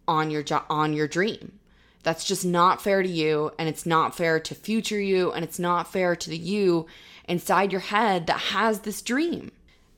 on 0.07 0.29
your 0.29 0.43
jo- 0.43 0.63
on 0.69 0.93
your 0.93 1.07
dream. 1.07 1.53
That's 2.03 2.23
just 2.23 2.45
not 2.45 2.83
fair 2.83 3.01
to 3.01 3.09
you 3.09 3.51
and 3.57 3.67
it's 3.67 3.87
not 3.87 4.15
fair 4.15 4.39
to 4.39 4.53
future 4.53 5.01
you 5.01 5.31
and 5.31 5.43
it's 5.43 5.57
not 5.57 5.91
fair 5.91 6.15
to 6.15 6.29
the 6.29 6.37
you 6.37 6.85
inside 7.27 7.71
your 7.71 7.81
head 7.81 8.27
that 8.27 8.39
has 8.39 8.81
this 8.81 9.01
dream. 9.01 9.51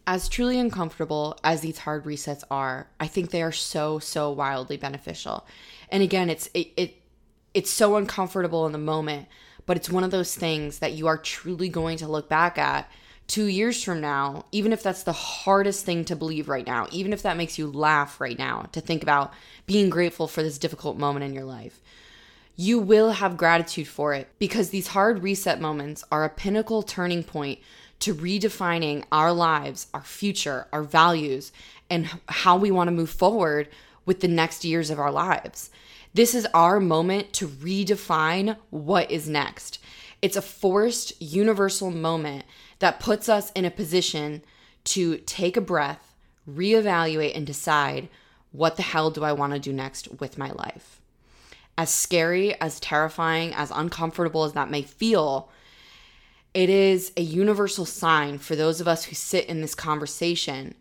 As 0.10 0.30
truly 0.30 0.58
uncomfortable 0.58 1.38
as 1.44 1.60
these 1.60 1.80
hard 1.80 2.06
resets 2.06 2.46
are, 2.50 2.88
I 2.98 3.08
think 3.08 3.32
they 3.32 3.44
are 3.44 3.52
so 3.52 4.00
so 4.00 4.32
wildly 4.32 4.78
beneficial. 4.78 5.46
And 5.90 6.02
again, 6.02 6.30
it's 6.30 6.50
it, 6.54 6.72
it 6.78 7.02
it's 7.54 7.70
so 7.70 7.98
uncomfortable 7.98 8.66
in 8.66 8.72
the 8.72 8.78
moment 8.78 9.28
but 9.68 9.78
it's 9.78 9.92
one 9.92 10.04
of 10.04 10.10
those 10.10 10.34
things 10.34 10.80
that 10.80 10.94
you 10.94 11.06
are 11.06 11.18
truly 11.18 11.70
going 11.70 11.98
to 12.00 12.08
look 12.08 12.28
back 12.28 12.58
at 12.58 12.90
two 13.28 13.46
years 13.46 13.84
from 13.84 14.02
now, 14.02 14.46
even 14.52 14.72
if 14.72 14.82
that's 14.82 15.04
the 15.04 15.12
hardest 15.12 15.86
thing 15.86 16.06
to 16.06 16.16
believe 16.16 16.48
right 16.50 16.66
now, 16.66 16.88
even 16.92 17.14
if 17.14 17.22
that 17.22 17.38
makes 17.38 17.60
you 17.60 17.68
laugh 17.68 18.20
right 18.20 18.40
now 18.40 18.66
to 18.72 18.82
think 18.82 19.04
about 19.04 19.34
being 19.66 19.90
grateful 19.90 20.28
for 20.28 20.42
this 20.42 20.58
difficult 20.58 20.98
moment 20.98 21.26
in 21.26 21.34
your 21.34 21.44
life, 21.44 21.82
you 22.56 22.80
will 22.80 23.12
have 23.12 23.38
gratitude 23.38 23.88
for 23.88 24.14
it 24.14 24.30
because 24.40 24.70
these 24.70 24.88
hard 24.88 25.22
reset 25.22 25.62
moments 25.62 26.04
are 26.12 26.24
a 26.24 26.30
pinnacle 26.30 26.82
turning 26.82 27.24
point 27.24 27.60
to 28.00 28.16
redefining 28.16 29.04
our 29.12 29.34
lives, 29.34 29.88
our 29.94 30.02
future, 30.02 30.68
our 30.72 30.84
values, 30.84 31.52
and 31.90 32.10
how 32.30 32.56
we 32.56 32.72
want 32.72 32.88
to 32.88 32.94
move 32.94 33.10
forward 33.10 33.68
with 34.06 34.22
the 34.22 34.28
next 34.28 34.64
years 34.64 34.90
of 34.90 35.00
our 35.00 35.12
lives. 35.12 35.70
This 36.18 36.34
is 36.34 36.48
our 36.52 36.80
moment 36.80 37.32
to 37.34 37.48
redefine 37.48 38.58
what 38.72 39.12
is 39.12 39.30
next. 39.30 39.78
It's 40.20 40.36
a 40.36 40.42
forced 40.42 41.14
universal 41.22 41.92
moment 41.92 42.46
that 42.80 43.00
puts 43.00 43.30
us 43.30 43.52
in 43.52 43.66
a 43.66 43.70
position 43.70 44.42
to 44.86 45.18
take 45.18 45.56
a 45.56 45.62
breath, 45.62 46.16
reevaluate, 46.50 47.38
and 47.38 47.46
decide 47.46 48.10
what 48.52 48.78
the 48.78 48.82
hell 48.82 49.12
do 49.12 49.24
I 49.24 49.32
want 49.32 49.54
to 49.54 49.60
do 49.60 49.72
next 49.72 50.08
with 50.20 50.40
my 50.40 50.50
life. 50.50 51.00
As 51.78 51.92
scary, 51.92 52.60
as 52.60 52.80
terrifying, 52.80 53.54
as 53.54 53.70
uncomfortable 53.70 54.44
as 54.44 54.54
that 54.54 54.72
may 54.72 54.82
feel, 54.82 55.52
it 56.52 56.72
is 56.72 57.12
a 57.16 57.22
universal 57.22 57.86
sign 57.86 58.40
for 58.40 58.56
those 58.56 58.82
of 58.82 58.88
us 58.88 59.04
who 59.04 59.14
sit 59.14 59.46
in 59.46 59.62
this 59.62 59.76
conversation 59.76 60.74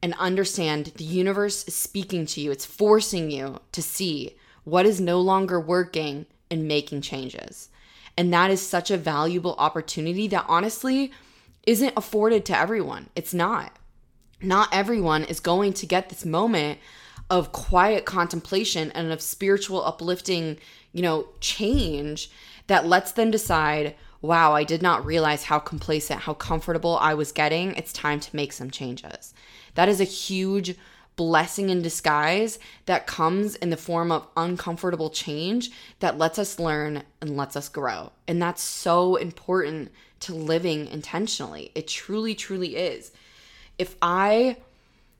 and 0.00 0.14
understand 0.20 0.92
the 0.98 1.02
universe 1.02 1.64
is 1.64 1.74
speaking 1.74 2.26
to 2.26 2.40
you. 2.40 2.52
It's 2.52 2.64
forcing 2.64 3.28
you 3.32 3.58
to 3.72 3.82
see 3.82 4.36
what 4.64 4.86
is 4.86 5.00
no 5.00 5.20
longer 5.20 5.60
working 5.60 6.26
and 6.50 6.68
making 6.68 7.00
changes. 7.00 7.68
And 8.16 8.32
that 8.32 8.50
is 8.50 8.60
such 8.60 8.90
a 8.90 8.96
valuable 8.96 9.54
opportunity 9.58 10.28
that 10.28 10.44
honestly 10.48 11.12
isn't 11.66 11.94
afforded 11.96 12.44
to 12.46 12.58
everyone. 12.58 13.08
It's 13.16 13.32
not. 13.32 13.76
Not 14.40 14.68
everyone 14.72 15.24
is 15.24 15.40
going 15.40 15.72
to 15.74 15.86
get 15.86 16.08
this 16.08 16.24
moment 16.24 16.78
of 17.30 17.52
quiet 17.52 18.04
contemplation 18.04 18.90
and 18.92 19.12
of 19.12 19.22
spiritual 19.22 19.84
uplifting, 19.84 20.58
you 20.92 21.02
know, 21.02 21.28
change 21.40 22.30
that 22.66 22.86
lets 22.86 23.12
them 23.12 23.30
decide 23.30 23.94
wow, 24.22 24.54
I 24.54 24.62
did 24.62 24.82
not 24.82 25.04
realize 25.04 25.42
how 25.44 25.58
complacent, 25.58 26.20
how 26.20 26.34
comfortable 26.34 26.96
I 26.98 27.12
was 27.12 27.32
getting. 27.32 27.74
It's 27.74 27.92
time 27.92 28.20
to 28.20 28.36
make 28.36 28.52
some 28.52 28.70
changes. 28.70 29.34
That 29.74 29.88
is 29.88 30.00
a 30.00 30.04
huge 30.04 30.76
blessing 31.16 31.70
in 31.70 31.82
disguise 31.82 32.58
that 32.86 33.06
comes 33.06 33.54
in 33.56 33.70
the 33.70 33.76
form 33.76 34.10
of 34.10 34.26
uncomfortable 34.36 35.10
change 35.10 35.70
that 36.00 36.18
lets 36.18 36.38
us 36.38 36.58
learn 36.58 37.02
and 37.20 37.36
lets 37.36 37.56
us 37.56 37.68
grow. 37.68 38.12
And 38.26 38.40
that's 38.40 38.62
so 38.62 39.16
important 39.16 39.92
to 40.20 40.34
living 40.34 40.86
intentionally. 40.86 41.70
It 41.74 41.88
truly, 41.88 42.34
truly 42.34 42.76
is. 42.76 43.12
If 43.78 43.96
I 44.00 44.56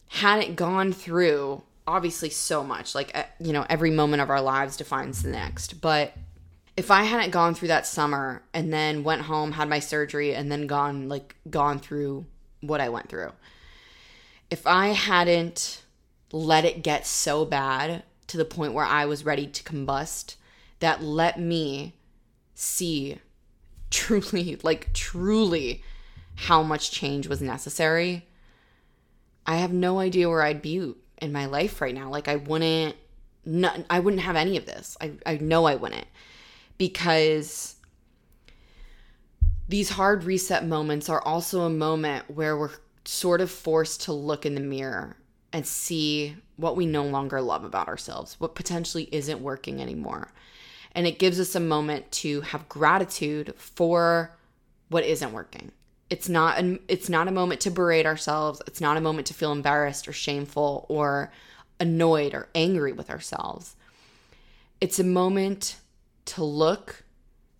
hadn't 0.08 0.56
gone 0.56 0.92
through 0.92 1.62
obviously 1.86 2.30
so 2.30 2.62
much, 2.62 2.94
like, 2.94 3.10
eh, 3.14 3.24
you 3.40 3.52
know, 3.52 3.66
every 3.68 3.90
moment 3.90 4.22
of 4.22 4.30
our 4.30 4.40
lives 4.40 4.76
defines 4.76 5.22
the 5.22 5.30
next, 5.30 5.80
but 5.80 6.14
if 6.76 6.90
I 6.90 7.02
hadn't 7.02 7.30
gone 7.30 7.54
through 7.54 7.68
that 7.68 7.86
summer 7.86 8.42
and 8.54 8.72
then 8.72 9.04
went 9.04 9.22
home, 9.22 9.52
had 9.52 9.68
my 9.68 9.78
surgery, 9.78 10.34
and 10.34 10.50
then 10.50 10.66
gone, 10.66 11.08
like, 11.08 11.34
gone 11.50 11.78
through 11.78 12.24
what 12.60 12.80
I 12.80 12.88
went 12.88 13.08
through, 13.08 13.32
if 14.52 14.66
I 14.66 14.88
hadn't 14.88 15.82
let 16.30 16.66
it 16.66 16.82
get 16.82 17.06
so 17.06 17.46
bad 17.46 18.02
to 18.26 18.36
the 18.36 18.44
point 18.44 18.74
where 18.74 18.84
I 18.84 19.06
was 19.06 19.24
ready 19.24 19.46
to 19.46 19.62
combust, 19.62 20.36
that 20.80 21.02
let 21.02 21.40
me 21.40 21.94
see 22.54 23.18
truly, 23.90 24.58
like 24.62 24.92
truly, 24.92 25.82
how 26.34 26.62
much 26.62 26.90
change 26.90 27.26
was 27.28 27.40
necessary. 27.40 28.26
I 29.46 29.56
have 29.56 29.72
no 29.72 29.98
idea 29.98 30.28
where 30.28 30.42
I'd 30.42 30.60
be 30.60 30.94
in 31.22 31.32
my 31.32 31.46
life 31.46 31.80
right 31.80 31.94
now. 31.94 32.10
Like 32.10 32.28
I 32.28 32.36
wouldn't, 32.36 32.94
not, 33.46 33.80
I 33.88 34.00
wouldn't 34.00 34.22
have 34.22 34.36
any 34.36 34.58
of 34.58 34.66
this. 34.66 34.98
I, 35.00 35.12
I 35.24 35.38
know 35.38 35.64
I 35.64 35.76
wouldn't 35.76 36.06
because 36.76 37.76
these 39.66 39.88
hard 39.88 40.24
reset 40.24 40.66
moments 40.66 41.08
are 41.08 41.22
also 41.22 41.62
a 41.62 41.70
moment 41.70 42.30
where 42.30 42.54
we're 42.54 42.72
sort 43.04 43.40
of 43.40 43.50
forced 43.50 44.02
to 44.02 44.12
look 44.12 44.46
in 44.46 44.54
the 44.54 44.60
mirror 44.60 45.16
and 45.52 45.66
see 45.66 46.36
what 46.56 46.76
we 46.76 46.86
no 46.86 47.04
longer 47.04 47.40
love 47.40 47.64
about 47.64 47.88
ourselves, 47.88 48.36
what 48.38 48.54
potentially 48.54 49.08
isn't 49.12 49.40
working 49.40 49.82
anymore. 49.82 50.32
And 50.94 51.06
it 51.06 51.18
gives 51.18 51.40
us 51.40 51.54
a 51.54 51.60
moment 51.60 52.10
to 52.12 52.42
have 52.42 52.68
gratitude 52.68 53.54
for 53.56 54.36
what 54.88 55.04
isn't 55.04 55.32
working. 55.32 55.72
It's 56.10 56.28
not 56.28 56.58
an, 56.58 56.78
it's 56.88 57.08
not 57.08 57.28
a 57.28 57.32
moment 57.32 57.60
to 57.62 57.70
berate 57.70 58.06
ourselves. 58.06 58.60
It's 58.66 58.80
not 58.80 58.96
a 58.96 59.00
moment 59.00 59.26
to 59.28 59.34
feel 59.34 59.52
embarrassed 59.52 60.06
or 60.06 60.12
shameful 60.12 60.86
or 60.88 61.32
annoyed 61.80 62.34
or 62.34 62.48
angry 62.54 62.92
with 62.92 63.10
ourselves. 63.10 63.74
It's 64.80 64.98
a 64.98 65.04
moment 65.04 65.76
to 66.26 66.44
look, 66.44 67.04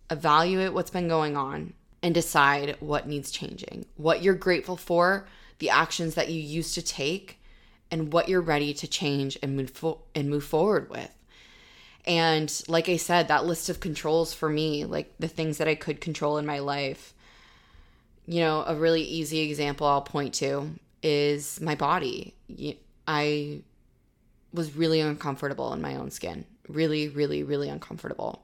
evaluate 0.09 0.73
what's 0.73 0.91
been 0.91 1.07
going 1.07 1.35
on, 1.35 1.73
and 2.03 2.13
decide 2.13 2.75
what 2.81 3.07
needs 3.07 3.31
changing, 3.31 3.85
what 3.95 4.21
you're 4.21 4.35
grateful 4.35 4.75
for, 4.75 5.25
the 5.59 5.69
actions 5.69 6.15
that 6.15 6.29
you 6.29 6.39
used 6.39 6.75
to 6.75 6.81
take, 6.81 7.39
and 7.89 8.11
what 8.11 8.27
you're 8.27 8.41
ready 8.41 8.73
to 8.73 8.87
change 8.87 9.39
and 9.41 9.55
move 9.55 9.69
fo- 9.69 10.01
and 10.13 10.29
move 10.29 10.43
forward 10.43 10.89
with. 10.89 11.15
And 12.05 12.51
like 12.67 12.89
I 12.89 12.97
said, 12.97 13.29
that 13.29 13.45
list 13.45 13.69
of 13.69 13.79
controls 13.79 14.33
for 14.33 14.49
me, 14.49 14.83
like 14.83 15.13
the 15.19 15.29
things 15.29 15.57
that 15.59 15.69
I 15.69 15.75
could 15.75 16.01
control 16.01 16.37
in 16.37 16.45
my 16.45 16.59
life, 16.59 17.13
you 18.25 18.41
know, 18.41 18.63
a 18.67 18.75
really 18.75 19.03
easy 19.03 19.39
example 19.39 19.87
I'll 19.87 20.01
point 20.01 20.33
to 20.35 20.71
is 21.01 21.61
my 21.61 21.75
body. 21.75 22.33
I 23.07 23.61
was 24.53 24.75
really 24.75 24.99
uncomfortable 24.99 25.71
in 25.71 25.81
my 25.81 25.95
own 25.95 26.11
skin. 26.11 26.45
Really, 26.67 27.07
really, 27.07 27.43
really 27.43 27.69
uncomfortable. 27.69 28.43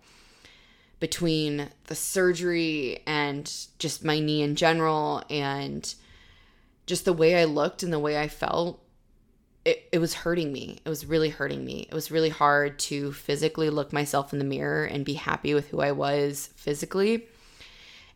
Between 0.99 1.69
the 1.87 1.95
surgery 1.95 3.01
and 3.07 3.51
just 3.77 4.03
my 4.03 4.19
knee 4.19 4.41
in 4.41 4.55
general 4.55 5.23
and 5.29 5.93
just 6.85 7.05
the 7.05 7.13
way 7.13 7.39
I 7.39 7.45
looked 7.45 7.83
and 7.83 7.93
the 7.93 7.99
way 7.99 8.19
I 8.19 8.27
felt 8.27 8.81
it, 9.65 9.87
it 9.91 9.99
was 9.99 10.13
hurting 10.13 10.51
me. 10.51 10.79
It 10.83 10.89
was 10.89 11.05
really 11.05 11.29
hurting 11.29 11.63
me. 11.63 11.87
It 11.89 11.93
was 11.93 12.11
really 12.11 12.29
hard 12.29 12.79
to 12.79 13.11
physically 13.13 13.69
look 13.69 13.93
myself 13.93 14.33
in 14.33 14.39
the 14.39 14.45
mirror 14.45 14.85
and 14.85 15.05
be 15.05 15.13
happy 15.13 15.53
with 15.53 15.67
who 15.69 15.81
I 15.81 15.91
was 15.91 16.49
physically. 16.55 17.27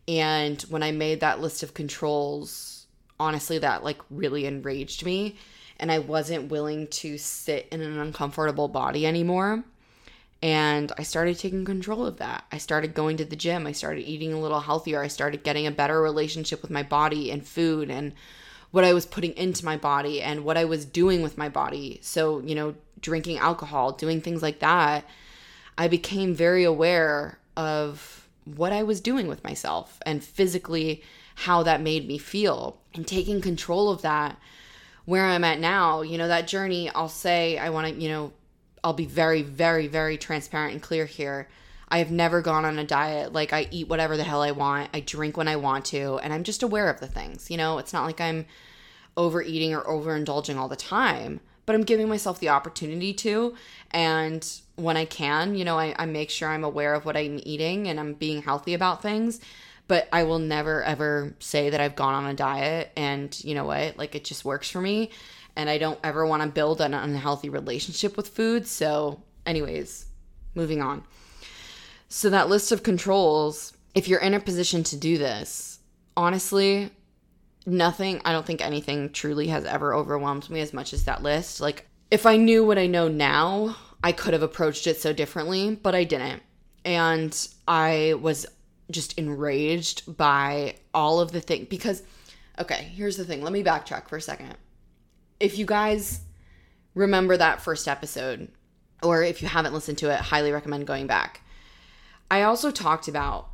And 0.07 0.61
when 0.63 0.83
I 0.83 0.91
made 0.91 1.19
that 1.19 1.41
list 1.41 1.63
of 1.63 1.73
controls, 1.73 2.87
honestly, 3.19 3.57
that 3.59 3.83
like 3.83 3.99
really 4.09 4.45
enraged 4.45 5.05
me. 5.05 5.37
And 5.79 5.91
I 5.91 5.99
wasn't 5.99 6.51
willing 6.51 6.87
to 6.87 7.17
sit 7.17 7.67
in 7.71 7.81
an 7.81 7.99
uncomfortable 7.99 8.67
body 8.67 9.05
anymore. 9.05 9.63
And 10.43 10.91
I 10.97 11.03
started 11.03 11.39
taking 11.39 11.63
control 11.63 12.05
of 12.05 12.17
that. 12.17 12.43
I 12.51 12.57
started 12.57 12.93
going 12.93 13.15
to 13.15 13.23
the 13.23 13.37
gym. 13.37 13.65
I 13.65 13.71
started 13.71 14.01
eating 14.01 14.33
a 14.33 14.39
little 14.41 14.59
healthier. 14.59 15.01
I 15.01 15.07
started 15.07 15.41
getting 15.41 15.65
a 15.65 15.71
better 15.71 16.01
relationship 16.01 16.61
with 16.61 16.69
my 16.69 16.83
body 16.83 17.31
and 17.31 17.47
food 17.47 17.89
and 17.89 18.11
what 18.71 18.83
I 18.83 18.91
was 18.91 19.05
putting 19.05 19.31
into 19.37 19.63
my 19.63 19.77
body 19.77 20.21
and 20.21 20.43
what 20.43 20.57
I 20.57 20.65
was 20.65 20.83
doing 20.83 21.21
with 21.21 21.37
my 21.37 21.47
body. 21.47 21.99
So, 22.01 22.41
you 22.41 22.55
know, 22.55 22.75
drinking 22.99 23.37
alcohol, 23.37 23.93
doing 23.93 24.19
things 24.19 24.41
like 24.41 24.59
that, 24.59 25.05
I 25.77 25.87
became 25.87 26.35
very 26.35 26.65
aware 26.65 27.39
of 27.55 28.27
what 28.43 28.73
I 28.73 28.83
was 28.83 28.99
doing 28.99 29.27
with 29.29 29.45
myself 29.45 29.97
and 30.05 30.21
physically 30.21 31.03
how 31.35 31.63
that 31.63 31.79
made 31.79 32.05
me 32.05 32.17
feel 32.17 32.81
and 32.93 33.07
taking 33.07 33.39
control 33.39 33.89
of 33.89 34.01
that 34.01 34.37
where 35.05 35.23
I'm 35.23 35.45
at 35.45 35.61
now, 35.61 36.01
you 36.01 36.17
know, 36.17 36.27
that 36.27 36.47
journey, 36.49 36.89
I'll 36.89 37.07
say 37.07 37.57
I 37.57 37.69
want 37.69 37.87
to, 37.87 37.93
you 37.93 38.09
know, 38.09 38.33
I'll 38.83 38.93
be 38.93 39.05
very 39.05 39.41
very 39.41 39.87
very 39.87 40.17
transparent 40.17 40.73
and 40.73 40.81
clear 40.81 41.05
here. 41.05 41.47
I 41.89 41.99
have 41.99 42.11
never 42.11 42.41
gone 42.41 42.65
on 42.65 42.79
a 42.79 42.83
diet. 42.83 43.33
Like 43.33 43.53
I 43.53 43.67
eat 43.69 43.87
whatever 43.87 44.17
the 44.17 44.23
hell 44.23 44.41
I 44.41 44.51
want. 44.51 44.89
I 44.93 44.99
drink 44.99 45.37
when 45.37 45.47
I 45.47 45.57
want 45.57 45.85
to, 45.85 46.17
and 46.23 46.33
I'm 46.33 46.43
just 46.43 46.63
aware 46.63 46.89
of 46.89 46.99
the 46.99 47.07
things. 47.07 47.51
You 47.51 47.57
know, 47.57 47.77
it's 47.77 47.93
not 47.93 48.05
like 48.05 48.19
I'm 48.19 48.45
overeating 49.15 49.75
or 49.75 49.83
overindulging 49.83 50.57
all 50.57 50.67
the 50.67 50.75
time, 50.75 51.39
but 51.65 51.75
I'm 51.75 51.83
giving 51.83 52.09
myself 52.09 52.39
the 52.39 52.49
opportunity 52.49 53.13
to. 53.13 53.55
And 53.91 54.47
when 54.75 54.97
I 54.97 55.05
can, 55.05 55.55
you 55.55 55.63
know, 55.63 55.77
I, 55.77 55.93
I 55.97 56.05
make 56.05 56.29
sure 56.29 56.49
I'm 56.49 56.63
aware 56.63 56.93
of 56.93 57.05
what 57.05 57.15
I'm 57.15 57.39
eating 57.43 57.87
and 57.87 57.99
I'm 57.99 58.13
being 58.13 58.41
healthy 58.41 58.73
about 58.73 59.01
things. 59.01 59.39
But 59.87 60.07
I 60.11 60.23
will 60.23 60.39
never 60.39 60.81
ever 60.81 61.35
say 61.39 61.69
that 61.69 61.81
I've 61.81 61.95
gone 61.95 62.13
on 62.13 62.25
a 62.25 62.33
diet 62.33 62.91
and 62.95 63.37
you 63.43 63.53
know 63.53 63.65
what, 63.65 63.97
like 63.97 64.15
it 64.15 64.23
just 64.23 64.45
works 64.45 64.69
for 64.69 64.81
me. 64.81 65.11
And 65.55 65.69
I 65.69 65.77
don't 65.77 65.99
ever 66.03 66.25
want 66.25 66.41
to 66.41 66.49
build 66.49 66.81
an 66.81 66.93
unhealthy 66.93 67.49
relationship 67.49 68.17
with 68.17 68.29
food. 68.29 68.67
So, 68.67 69.21
anyways, 69.45 70.05
moving 70.55 70.81
on. 70.81 71.03
So, 72.09 72.29
that 72.29 72.49
list 72.49 72.71
of 72.71 72.83
controls, 72.83 73.73
if 73.93 74.07
you're 74.07 74.19
in 74.19 74.33
a 74.33 74.39
position 74.39 74.83
to 74.85 74.97
do 74.97 75.17
this, 75.17 75.79
honestly, 76.17 76.89
nothing, 77.65 78.21
I 78.25 78.31
don't 78.31 78.45
think 78.45 78.61
anything 78.61 79.11
truly 79.11 79.47
has 79.47 79.65
ever 79.65 79.93
overwhelmed 79.93 80.49
me 80.49 80.61
as 80.61 80.73
much 80.73 80.93
as 80.93 81.05
that 81.05 81.23
list. 81.23 81.61
Like, 81.61 81.87
if 82.11 82.25
I 82.25 82.37
knew 82.37 82.65
what 82.65 82.77
I 82.77 82.87
know 82.87 83.07
now, 83.07 83.75
I 84.03 84.11
could 84.11 84.33
have 84.33 84.43
approached 84.43 84.85
it 84.87 84.99
so 84.99 85.13
differently, 85.13 85.75
but 85.75 85.95
I 85.95 86.03
didn't. 86.03 86.43
And 86.85 87.35
I 87.67 88.15
was 88.19 88.45
just 88.91 89.17
enraged 89.17 90.17
by 90.17 90.75
all 90.93 91.19
of 91.19 91.31
the 91.31 91.41
things 91.41 91.67
because, 91.69 92.03
okay, 92.59 92.91
here's 92.93 93.17
the 93.17 93.25
thing. 93.25 93.41
Let 93.41 93.53
me 93.53 93.63
backtrack 93.63 94.09
for 94.09 94.17
a 94.17 94.21
second. 94.21 94.55
If 95.43 95.57
you 95.57 95.65
guys 95.65 96.21
remember 96.95 97.35
that 97.35 97.61
first 97.61 97.89
episode, 97.89 98.47
or 99.01 99.23
if 99.23 99.41
you 99.41 99.49
haven't 99.49 99.73
listened 99.73 99.97
to 99.97 100.09
it, 100.09 100.21
highly 100.21 100.53
recommend 100.53 100.87
going 100.87 101.05
back. 101.05 101.41
I 102.31 102.43
also 102.43 102.71
talked 102.71 103.09
about 103.09 103.49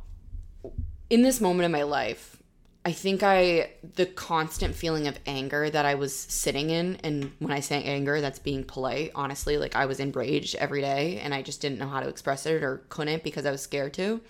in 1.10 1.22
this 1.22 1.40
moment 1.40 1.64
in 1.64 1.72
my 1.72 1.82
life, 1.82 2.40
I 2.84 2.92
think 2.92 3.24
I 3.24 3.72
the 3.96 4.06
constant 4.06 4.76
feeling 4.76 5.08
of 5.08 5.18
anger 5.26 5.68
that 5.68 5.84
I 5.84 5.96
was 5.96 6.14
sitting 6.14 6.70
in 6.70 6.96
and 7.02 7.32
when 7.40 7.50
I 7.50 7.58
say 7.58 7.82
anger 7.82 8.20
that's 8.20 8.38
being 8.38 8.62
polite 8.62 9.10
honestly 9.16 9.58
like 9.58 9.74
I 9.74 9.86
was 9.86 9.98
enraged 9.98 10.54
every 10.54 10.82
day 10.82 11.18
and 11.18 11.34
I 11.34 11.42
just 11.42 11.60
didn't 11.60 11.78
know 11.78 11.88
how 11.88 11.98
to 11.98 12.08
express 12.08 12.46
it 12.46 12.62
or 12.62 12.84
couldn't 12.88 13.24
because 13.24 13.44
I 13.46 13.50
was 13.50 13.62
scared 13.62 13.94
to. 13.94 14.20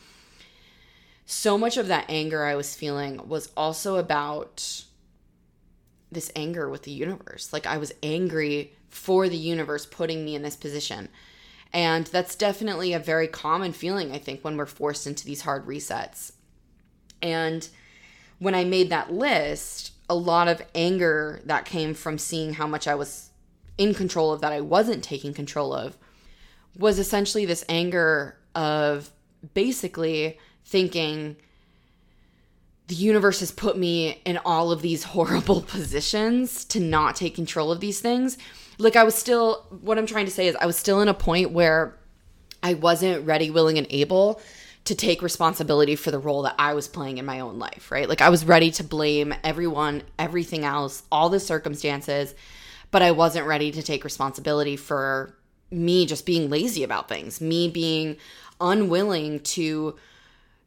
So 1.27 1.59
much 1.59 1.77
of 1.77 1.89
that 1.89 2.07
anger 2.09 2.43
I 2.43 2.55
was 2.55 2.75
feeling 2.75 3.29
was 3.29 3.53
also 3.55 3.97
about 3.97 4.85
this 6.13 6.33
anger 6.35 6.69
with 6.69 6.83
the 6.83 6.91
universe. 6.91 7.53
Like 7.53 7.67
I 7.67 7.79
was 7.79 7.93
angry 8.03 8.73
for 8.89 9.29
the 9.29 9.37
universe 9.37 9.87
putting 9.87 10.25
me 10.25 10.35
in 10.35 10.43
this 10.43 10.57
position. 10.57 11.09
And 11.73 12.07
that's 12.07 12.35
definitely 12.35 12.93
a 12.93 12.99
very 12.99 13.29
common 13.29 13.73
feeling 13.73 14.13
I 14.13 14.19
think 14.19 14.43
when 14.43 14.57
we're 14.57 14.67
forced 14.67 15.07
into 15.07 15.25
these 15.25 15.43
hard 15.43 15.67
resets. 15.67 16.33
And 17.23 17.69
when 18.39 18.55
I 18.55 18.65
made 18.65 18.91
that 18.91 19.13
list, 19.13 19.93
a 20.09 20.15
lot 20.15 20.49
of 20.49 20.63
anger 20.75 21.41
that 21.45 21.65
came 21.65 21.95
from 21.95 22.19
seeing 22.19 22.55
how 22.55 22.67
much 22.67 22.89
I 22.89 22.97
was 22.97 23.31
in 23.79 23.95
control 23.95 24.33
of 24.33 24.41
that 24.41 24.53
I 24.53 24.61
wasn't 24.61 25.05
taking 25.05 25.33
control 25.33 25.73
of 25.73 25.97
was 26.77 26.99
essentially 26.99 27.47
this 27.47 27.65
anger 27.69 28.37
of 28.55 29.11
basically 29.55 30.39
thinking 30.65 31.37
the 32.91 32.97
universe 32.97 33.39
has 33.39 33.53
put 33.53 33.79
me 33.79 34.21
in 34.25 34.37
all 34.45 34.73
of 34.73 34.83
these 34.83 35.05
horrible 35.15 35.63
positions 35.63 36.65
to 36.67 36.81
not 36.81 37.15
take 37.15 37.37
control 37.37 37.71
of 37.71 37.79
these 37.81 38.01
things. 38.01 38.37
Like 38.79 38.97
I 38.97 39.05
was 39.05 39.15
still 39.15 39.65
what 39.81 39.97
I'm 39.97 40.07
trying 40.07 40.27
to 40.27 40.33
say 40.33 40.49
is 40.49 40.57
I 40.57 40.67
was 40.67 40.77
still 40.77 41.01
in 41.01 41.09
a 41.09 41.15
point 41.15 41.53
where 41.53 41.97
I 42.63 42.75
wasn't 42.75 43.25
ready, 43.25 43.49
willing 43.49 43.79
and 43.79 43.87
able 43.91 44.41
to 44.87 44.95
take 44.95 45.23
responsibility 45.23 45.95
for 45.95 46.11
the 46.11 46.19
role 46.19 46.43
that 46.43 46.57
I 46.59 46.75
was 46.75 46.89
playing 46.89 47.19
in 47.19 47.25
my 47.25 47.41
own 47.41 47.59
life, 47.59 47.93
right? 47.93 48.09
Like 48.09 48.21
I 48.21 48.29
was 48.29 48.45
ready 48.45 48.71
to 48.73 48.85
blame 48.85 49.35
everyone, 49.45 50.03
everything 50.19 50.65
else, 50.65 51.05
all 51.13 51.29
the 51.29 51.39
circumstances, 51.39 52.35
but 52.91 53.03
I 53.03 53.13
wasn't 53.13 53.47
ready 53.47 53.71
to 53.71 53.83
take 53.83 54.03
responsibility 54.03 54.77
for 54.77 55.37
me 55.71 56.07
just 56.07 56.27
being 56.27 56.51
lazy 56.51 56.83
about 56.83 57.09
things, 57.09 57.41
me 57.41 57.69
being 57.69 58.17
unwilling 58.61 59.41
to 59.41 59.97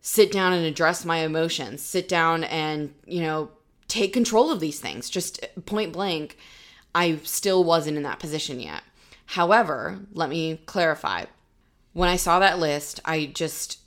sit 0.04 0.34
down 0.34 0.52
and 0.52 0.66
address 0.66 1.06
my 1.06 1.20
emotions, 1.20 1.82
sit 1.82 2.10
down 2.10 2.44
and, 2.44 2.94
you 3.06 3.22
know, 3.22 3.50
take 3.88 4.12
control 4.12 4.52
of 4.52 4.60
these 4.60 4.80
things. 4.80 5.10
Just 5.10 5.44
point 5.66 5.94
blank, 5.94 6.38
I 6.94 7.20
still 7.24 7.64
wasn't 7.64 7.98
in 7.98 8.04
that 8.04 8.20
position 8.20 8.60
yet. 8.60 8.84
However, 9.28 10.00
let 10.12 10.30
me 10.30 10.62
clarify. 10.66 11.26
When 11.94 12.10
I 12.10 12.18
saw 12.18 12.40
that 12.40 12.60
list, 12.60 13.00
I 13.06 13.28
just 13.28 13.80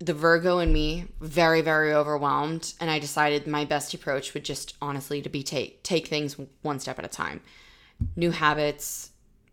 the 0.00 0.12
Virgo 0.12 0.58
in 0.58 0.72
me 0.72 1.04
very 1.20 1.60
very 1.60 1.92
overwhelmed 1.92 2.72
and 2.80 2.90
I 2.90 2.98
decided 2.98 3.46
my 3.46 3.66
best 3.66 3.92
approach 3.92 4.32
would 4.32 4.46
just 4.46 4.74
honestly 4.80 5.20
to 5.20 5.28
be 5.28 5.42
take 5.42 5.82
take 5.82 6.06
things 6.06 6.36
one 6.62 6.80
step 6.80 6.98
at 6.98 7.04
a 7.04 7.08
time. 7.08 7.42
New 8.16 8.30
habits, 8.30 9.10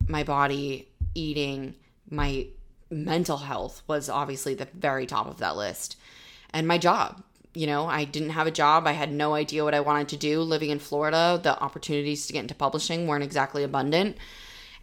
my 0.07 0.23
body, 0.23 0.87
eating, 1.13 1.75
my 2.09 2.47
mental 2.89 3.37
health 3.37 3.83
was 3.87 4.09
obviously 4.09 4.53
the 4.53 4.67
very 4.73 5.05
top 5.05 5.27
of 5.27 5.37
that 5.37 5.57
list. 5.57 5.97
And 6.51 6.67
my 6.67 6.77
job, 6.77 7.23
you 7.53 7.67
know, 7.67 7.87
I 7.87 8.05
didn't 8.05 8.29
have 8.29 8.47
a 8.47 8.51
job. 8.51 8.87
I 8.87 8.91
had 8.91 9.11
no 9.11 9.33
idea 9.33 9.63
what 9.63 9.73
I 9.73 9.79
wanted 9.79 10.09
to 10.09 10.17
do 10.17 10.41
living 10.41 10.69
in 10.69 10.79
Florida. 10.79 11.39
The 11.41 11.59
opportunities 11.59 12.27
to 12.27 12.33
get 12.33 12.41
into 12.41 12.55
publishing 12.55 13.07
weren't 13.07 13.23
exactly 13.23 13.63
abundant. 13.63 14.17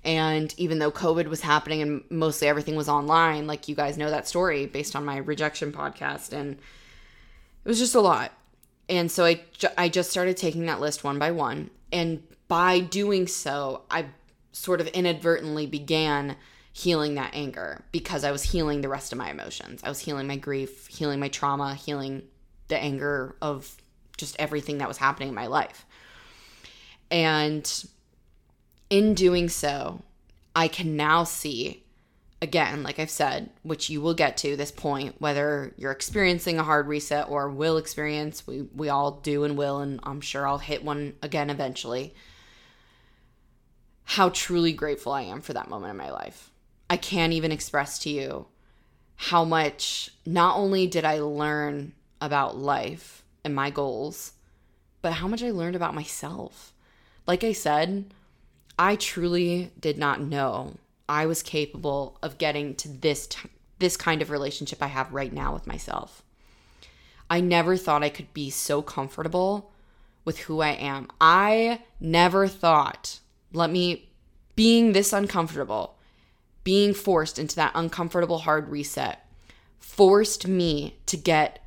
And 0.04 0.54
even 0.58 0.80
though 0.80 0.90
COVID 0.90 1.28
was 1.28 1.40
happening 1.40 1.80
and 1.80 2.04
mostly 2.10 2.46
everything 2.46 2.76
was 2.76 2.88
online, 2.88 3.46
like 3.46 3.68
you 3.68 3.74
guys 3.74 3.96
know 3.96 4.10
that 4.10 4.28
story 4.28 4.66
based 4.66 4.94
on 4.94 5.04
my 5.04 5.16
rejection 5.16 5.72
podcast, 5.72 6.32
and 6.32 6.54
it 6.54 7.68
was 7.68 7.78
just 7.78 7.94
a 7.94 8.00
lot. 8.00 8.32
And 8.88 9.10
so 9.10 9.24
I, 9.24 9.40
I 9.78 9.88
just 9.88 10.10
started 10.10 10.36
taking 10.36 10.66
that 10.66 10.80
list 10.80 11.04
one 11.04 11.18
by 11.18 11.30
one. 11.30 11.70
And 11.90 12.22
by 12.48 12.80
doing 12.80 13.26
so, 13.26 13.82
I 13.90 14.06
sort 14.52 14.80
of 14.80 14.88
inadvertently 14.88 15.66
began 15.66 16.36
healing 16.76 17.14
that 17.14 17.30
anger 17.34 17.84
because 17.92 18.24
I 18.24 18.32
was 18.32 18.42
healing 18.42 18.80
the 18.80 18.88
rest 18.88 19.12
of 19.12 19.18
my 19.18 19.30
emotions. 19.30 19.80
I 19.84 19.88
was 19.88 20.00
healing 20.00 20.26
my 20.26 20.36
grief, 20.36 20.88
healing 20.88 21.20
my 21.20 21.28
trauma, 21.28 21.76
healing 21.76 22.24
the 22.66 22.76
anger 22.76 23.36
of 23.40 23.76
just 24.16 24.34
everything 24.40 24.78
that 24.78 24.88
was 24.88 24.98
happening 24.98 25.28
in 25.28 25.36
my 25.36 25.46
life. 25.46 25.86
And 27.12 27.84
in 28.90 29.14
doing 29.14 29.48
so, 29.48 30.02
I 30.56 30.66
can 30.66 30.96
now 30.96 31.22
see, 31.22 31.84
again, 32.42 32.82
like 32.82 32.98
I've 32.98 33.08
said, 33.08 33.50
which 33.62 33.88
you 33.88 34.00
will 34.00 34.14
get 34.14 34.36
to 34.38 34.56
this 34.56 34.72
point, 34.72 35.20
whether 35.20 35.72
you're 35.76 35.92
experiencing 35.92 36.58
a 36.58 36.64
hard 36.64 36.88
reset 36.88 37.28
or 37.28 37.48
will 37.48 37.76
experience, 37.76 38.48
we, 38.48 38.62
we 38.74 38.88
all 38.88 39.12
do 39.12 39.44
and 39.44 39.56
will, 39.56 39.78
and 39.78 40.00
I'm 40.02 40.20
sure 40.20 40.44
I'll 40.44 40.58
hit 40.58 40.82
one 40.82 41.14
again 41.22 41.50
eventually. 41.50 42.14
How 44.02 44.30
truly 44.30 44.72
grateful 44.72 45.12
I 45.12 45.22
am 45.22 45.40
for 45.40 45.52
that 45.52 45.70
moment 45.70 45.92
in 45.92 45.96
my 45.96 46.10
life. 46.10 46.50
I 46.88 46.96
can't 46.96 47.32
even 47.32 47.52
express 47.52 47.98
to 48.00 48.10
you 48.10 48.46
how 49.16 49.44
much 49.44 50.10
not 50.26 50.56
only 50.56 50.86
did 50.86 51.04
I 51.04 51.20
learn 51.20 51.92
about 52.20 52.56
life 52.56 53.24
and 53.44 53.54
my 53.54 53.70
goals, 53.70 54.32
but 55.02 55.14
how 55.14 55.28
much 55.28 55.42
I 55.42 55.50
learned 55.50 55.76
about 55.76 55.94
myself. 55.94 56.72
Like 57.26 57.44
I 57.44 57.52
said, 57.52 58.12
I 58.78 58.96
truly 58.96 59.70
did 59.78 59.98
not 59.98 60.20
know 60.20 60.78
I 61.08 61.26
was 61.26 61.42
capable 61.42 62.18
of 62.22 62.38
getting 62.38 62.74
to 62.76 62.88
this 62.88 63.26
t- 63.26 63.50
this 63.78 63.96
kind 63.96 64.22
of 64.22 64.30
relationship 64.30 64.82
I 64.82 64.86
have 64.86 65.12
right 65.12 65.32
now 65.32 65.52
with 65.52 65.66
myself. 65.66 66.22
I 67.28 67.40
never 67.40 67.76
thought 67.76 68.02
I 68.02 68.08
could 68.08 68.32
be 68.32 68.48
so 68.50 68.82
comfortable 68.82 69.72
with 70.24 70.38
who 70.40 70.60
I 70.60 70.70
am. 70.70 71.08
I 71.20 71.82
never 72.00 72.46
thought, 72.46 73.18
let 73.52 73.70
me 73.70 74.08
being 74.56 74.92
this 74.92 75.12
uncomfortable, 75.12 75.98
being 76.64 76.94
forced 76.94 77.38
into 77.38 77.56
that 77.56 77.72
uncomfortable 77.74 78.38
hard 78.38 78.68
reset 78.68 79.24
forced 79.78 80.48
me 80.48 80.96
to 81.06 81.16
get 81.16 81.60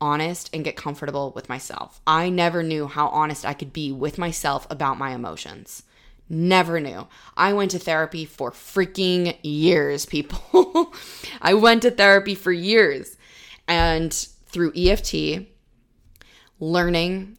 honest 0.00 0.48
and 0.54 0.64
get 0.64 0.76
comfortable 0.76 1.32
with 1.34 1.48
myself. 1.48 2.00
I 2.06 2.30
never 2.30 2.62
knew 2.62 2.86
how 2.86 3.08
honest 3.08 3.44
I 3.44 3.52
could 3.52 3.72
be 3.72 3.92
with 3.92 4.16
myself 4.16 4.66
about 4.70 4.98
my 4.98 5.10
emotions. 5.12 5.82
Never 6.28 6.80
knew. 6.80 7.08
I 7.36 7.52
went 7.52 7.72
to 7.72 7.78
therapy 7.78 8.24
for 8.24 8.52
freaking 8.52 9.36
years, 9.42 10.06
people. 10.06 10.94
I 11.42 11.54
went 11.54 11.82
to 11.82 11.90
therapy 11.90 12.36
for 12.36 12.52
years. 12.52 13.16
And 13.66 14.12
through 14.46 14.72
EFT, 14.76 15.48
learning, 16.60 17.36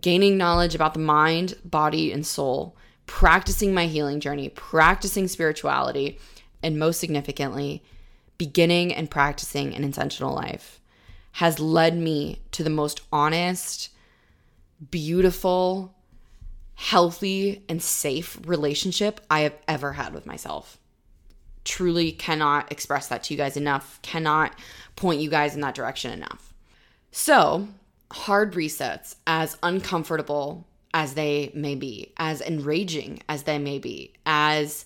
gaining 0.00 0.38
knowledge 0.38 0.74
about 0.74 0.94
the 0.94 1.00
mind, 1.00 1.56
body, 1.64 2.10
and 2.10 2.26
soul, 2.26 2.76
practicing 3.06 3.74
my 3.74 3.86
healing 3.86 4.20
journey, 4.20 4.48
practicing 4.48 5.28
spirituality, 5.28 6.18
and 6.62 6.78
most 6.78 7.00
significantly, 7.00 7.82
beginning 8.38 8.92
and 8.92 9.10
practicing 9.10 9.74
an 9.74 9.84
intentional 9.84 10.34
life 10.34 10.80
has 11.32 11.58
led 11.58 11.96
me 11.96 12.42
to 12.52 12.62
the 12.62 12.70
most 12.70 13.00
honest, 13.12 13.90
beautiful, 14.90 15.94
healthy 16.74 17.64
and 17.68 17.82
safe 17.82 18.38
relationship 18.44 19.20
I 19.30 19.40
have 19.40 19.56
ever 19.66 19.92
had 19.92 20.12
with 20.12 20.26
myself. 20.26 20.78
Truly 21.64 22.12
cannot 22.12 22.70
express 22.72 23.06
that 23.08 23.22
to 23.24 23.34
you 23.34 23.38
guys 23.38 23.56
enough, 23.56 24.00
cannot 24.02 24.54
point 24.96 25.20
you 25.20 25.30
guys 25.30 25.54
in 25.54 25.60
that 25.60 25.74
direction 25.74 26.10
enough. 26.10 26.52
So, 27.12 27.68
hard 28.10 28.54
resets, 28.54 29.16
as 29.26 29.56
uncomfortable 29.62 30.66
as 30.94 31.14
they 31.14 31.50
may 31.54 31.74
be, 31.74 32.12
as 32.16 32.40
enraging 32.40 33.20
as 33.28 33.44
they 33.44 33.58
may 33.58 33.78
be, 33.78 34.12
as 34.26 34.84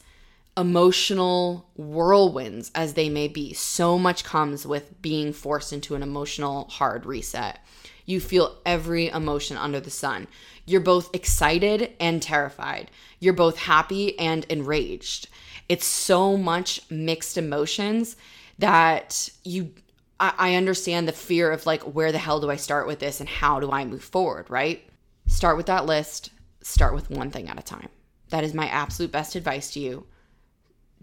emotional 0.57 1.69
whirlwinds 1.77 2.71
as 2.75 2.95
they 2.95 3.09
may 3.09 3.29
be, 3.29 3.53
so 3.53 3.99
much 3.99 4.25
comes 4.25 4.67
with 4.67 5.01
being 5.03 5.33
forced 5.33 5.73
into 5.73 5.95
an 5.95 6.03
emotional 6.03 6.65
hard 6.69 7.05
reset. 7.05 7.59
You 8.07 8.21
feel 8.21 8.57
every 8.65 9.09
emotion 9.09 9.57
under 9.57 9.81
the 9.81 9.91
sun. 9.91 10.29
You're 10.65 10.81
both 10.81 11.15
excited 11.15 11.93
and 12.01 12.23
terrified. 12.23 12.91
You're 13.21 13.35
both 13.35 13.59
happy 13.59 14.19
and 14.19 14.45
enraged. 14.45 15.29
It's 15.69 15.87
so 15.87 16.37
much 16.37 16.81
mixed 16.91 17.37
emotions 17.37 18.17
that 18.59 19.29
you 19.45 19.73
I, 20.19 20.55
understand 20.55 21.07
the 21.07 21.13
fear 21.13 21.51
of 21.51 21.67
like 21.67 21.83
where 21.83 22.11
the 22.11 22.17
hell 22.17 22.41
do 22.41 22.51
I 22.51 22.57
start 22.57 22.87
with 22.87 23.01
this 23.01 23.21
and 23.21 23.29
how 23.29 23.61
do 23.61 23.71
I 23.71 23.85
move 23.85 24.03
forward, 24.03 24.49
right? 24.49 24.83
Start 25.27 25.57
with 25.57 25.67
that 25.67 25.87
list, 25.87 26.31
start 26.63 26.95
with 26.95 27.11
one 27.11 27.31
thing 27.31 27.49
at 27.49 27.59
a 27.59 27.63
time. 27.63 27.89
That 28.31 28.45
is 28.45 28.55
my 28.55 28.69
absolute 28.69 29.13
best 29.13 29.35
advice 29.35 29.73
to 29.73 29.81
you. 29.81 30.07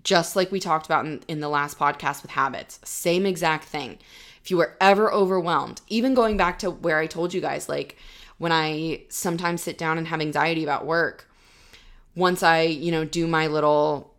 Just 0.04 0.36
like 0.36 0.52
we 0.52 0.60
talked 0.60 0.86
about 0.86 1.06
in, 1.06 1.22
in 1.28 1.40
the 1.40 1.50
last 1.50 1.78
podcast 1.78 2.22
with 2.22 2.32
habits, 2.32 2.80
same 2.84 3.26
exact 3.26 3.66
thing. 3.66 4.00
If 4.42 4.52
you 4.52 4.58
were 4.58 4.76
ever 4.82 5.12
overwhelmed, 5.12 5.82
even 5.88 6.14
going 6.14 6.36
back 6.36 6.60
to 6.60 6.70
where 6.70 7.00
I 7.00 7.08
told 7.08 7.34
you 7.34 7.40
guys, 7.40 7.70
like 7.70 7.98
when 8.38 8.52
I 8.52 9.04
sometimes 9.08 9.62
sit 9.62 9.78
down 9.78 9.98
and 9.98 10.08
have 10.08 10.20
anxiety 10.20 10.64
about 10.64 10.86
work, 10.86 11.30
once 12.16 12.44
I, 12.44 12.62
you 12.62 12.92
know, 12.92 13.06
do 13.06 13.26
my 13.28 13.48
little 13.48 14.14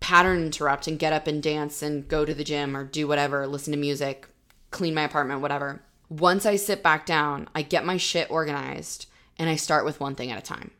pattern 0.00 0.44
interrupt 0.44 0.86
and 0.86 0.98
get 0.98 1.12
up 1.12 1.26
and 1.26 1.42
dance 1.42 1.82
and 1.82 2.06
go 2.06 2.24
to 2.24 2.34
the 2.34 2.44
gym 2.44 2.76
or 2.76 2.84
do 2.84 3.08
whatever, 3.08 3.46
listen 3.46 3.72
to 3.72 3.78
music, 3.78 4.28
clean 4.70 4.94
my 4.94 5.02
apartment, 5.02 5.40
whatever. 5.40 5.82
Once 6.08 6.44
I 6.44 6.56
sit 6.56 6.82
back 6.82 7.06
down, 7.06 7.48
I 7.54 7.62
get 7.62 7.84
my 7.84 7.96
shit 7.96 8.30
organized 8.30 9.06
and 9.40 9.48
I 9.48 9.56
start 9.56 9.86
with 9.86 9.98
one 9.98 10.14
thing 10.14 10.30
at 10.30 10.38
a 10.38 10.42
time. 10.42 10.70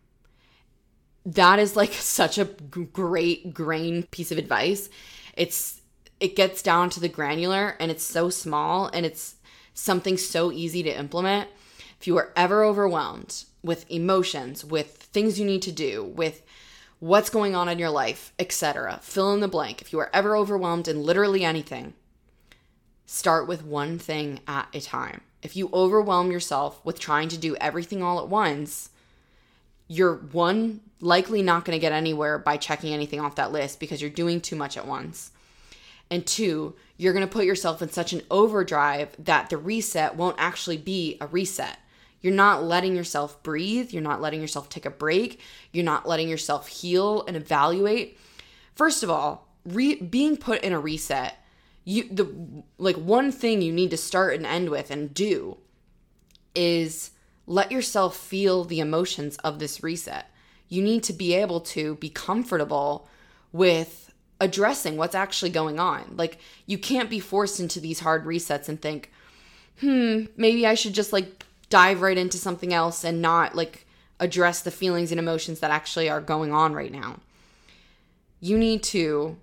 That 1.25 1.59
is 1.59 1.75
like 1.75 1.93
such 1.95 2.39
a 2.39 2.45
great 2.45 3.53
grain 3.53 4.05
piece 4.05 4.31
of 4.31 4.39
advice. 4.39 4.89
It's 5.35 5.81
it 6.21 6.37
gets 6.37 6.61
down 6.63 6.91
to 6.91 7.01
the 7.01 7.09
granular 7.09 7.77
and 7.81 7.91
it's 7.91 8.05
so 8.05 8.29
small 8.29 8.89
and 8.93 9.07
it's 9.07 9.37
something 9.73 10.19
so 10.19 10.53
easy 10.53 10.83
to 10.83 10.99
implement 10.99 11.49
if 11.99 12.07
you 12.07 12.19
are 12.19 12.31
ever 12.37 12.63
overwhelmed 12.63 13.45
with 13.63 13.91
emotions, 13.91 14.65
with 14.65 14.97
things 14.97 15.41
you 15.41 15.47
need 15.47 15.63
to 15.63 15.73
do, 15.73 16.05
with 16.05 16.43
what's 16.99 17.31
going 17.31 17.55
on 17.55 17.69
in 17.69 17.79
your 17.79 17.91
life, 17.91 18.35
etc., 18.39 19.01
fill 19.03 19.33
in 19.33 19.41
the 19.41 19.49
blank. 19.49 19.81
If 19.81 19.93
you 19.93 19.99
are 19.99 20.11
ever 20.13 20.37
overwhelmed 20.37 20.89
in 20.89 21.03
literally 21.03 21.43
anything, 21.43 21.95
start 23.07 23.47
with 23.47 23.65
one 23.65 23.99
thing 23.99 24.41
at 24.47 24.69
a 24.75 24.81
time. 24.81 25.23
If 25.43 25.57
you 25.57 25.71
overwhelm 25.73 26.31
yourself 26.31 26.85
with 26.85 26.99
trying 26.99 27.29
to 27.31 27.39
do 27.39 27.57
everything 27.57 28.03
all 28.03 28.21
at 28.21 28.29
once, 28.29 28.91
you're 29.89 30.17
one, 30.17 30.81
likely 31.01 31.43
not 31.43 31.65
going 31.65 31.77
to 31.77 31.81
get 31.81 31.93
anywhere 31.93 32.39
by 32.39 32.57
checking 32.57 32.95
anything 32.95 33.21
off 33.21 33.37
that 33.37 33.53
list 33.53 33.81
because 33.81 34.01
you're 34.01 34.11
doing 34.11 34.41
too 34.41 34.57
much 34.57 34.77
at 34.77 34.87
once. 34.87 35.33
And 36.11 36.27
two, 36.27 36.75
you're 36.97 37.13
going 37.13 37.27
to 37.27 37.33
put 37.33 37.45
yourself 37.45 37.83
in 37.83 37.91
such 37.91 38.13
an 38.13 38.23
overdrive 38.31 39.17
that 39.19 39.51
the 39.51 39.57
reset 39.57 40.17
won't 40.17 40.37
actually 40.39 40.77
be 40.77 41.17
a 41.21 41.27
reset. 41.27 41.79
You're 42.21 42.35
not 42.35 42.65
letting 42.65 42.95
yourself 42.95 43.43
breathe. 43.43 43.93
You're 43.93 44.03
not 44.03 44.21
letting 44.21 44.41
yourself 44.41 44.69
take 44.69 44.85
a 44.85 44.91
break. 44.91 45.41
You're 45.73 45.85
not 45.85 46.07
letting 46.07 46.29
yourself 46.29 46.69
heal 46.69 47.25
and 47.27 47.37
evaluate. 47.37 48.19
First 48.75 49.03
of 49.03 49.11
all, 49.11 49.49
re- 49.65 49.97
being 49.97 50.37
put 50.37 50.63
in 50.63 50.73
a 50.73 50.81
reset, 50.81 51.37
you 51.91 52.09
the 52.09 52.33
like 52.79 52.97
one 52.97 53.33
thing 53.33 53.61
you 53.61 53.73
need 53.73 53.91
to 53.91 53.97
start 53.97 54.37
and 54.37 54.47
end 54.47 54.69
with 54.69 54.93
and 54.93 55.13
do 55.13 55.57
is 56.55 57.11
let 57.47 57.73
yourself 57.73 58.17
feel 58.17 58.63
the 58.63 58.79
emotions 58.79 59.37
of 59.39 59.59
this 59.59 59.83
reset. 59.83 60.31
You 60.69 60.83
need 60.83 61.03
to 61.05 61.13
be 61.13 61.35
able 61.35 61.61
to 61.63 61.97
be 61.97 62.09
comfortable 62.09 63.09
with 63.51 64.13
addressing 64.41 64.97
what's 64.97 65.17
actually 65.17 65.51
going 65.51 65.81
on. 65.81 66.15
Like 66.17 66.39
you 66.65 66.79
can't 66.79 67.11
be 67.11 67.19
forced 67.19 67.59
into 67.59 67.81
these 67.81 68.01
hard 68.01 68.25
resets 68.25 68.69
and 68.69 68.81
think, 68.81 69.11
"Hmm, 69.81 70.27
maybe 70.37 70.65
I 70.69 70.75
should 70.75 70.95
just 70.95 71.13
like 71.13 71.45
dive 71.71 72.03
right 72.03 72.17
into 72.17 72.39
something 72.39 72.73
else 72.73 73.03
and 73.03 73.21
not 73.21 73.57
like 73.57 73.85
address 74.21 74.63
the 74.63 74.71
feelings 74.71 75.11
and 75.11 75.19
emotions 75.19 75.59
that 75.59 75.73
actually 75.73 76.09
are 76.09 76.21
going 76.21 76.53
on 76.53 76.73
right 76.73 76.93
now." 76.93 77.19
You 78.39 78.57
need 78.57 78.85
to 78.85 79.39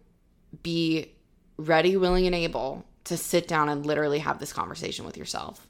be 0.64 1.12
ready, 1.58 1.98
willing, 1.98 2.26
and 2.26 2.36
able 2.36 2.86
to 3.06 3.18
sit 3.18 3.48
down 3.48 3.70
and 3.70 3.86
literally 3.86 4.20
have 4.20 4.40
this 4.40 4.54
conversation 4.54 5.06
with 5.06 5.18
yourself. 5.18 5.68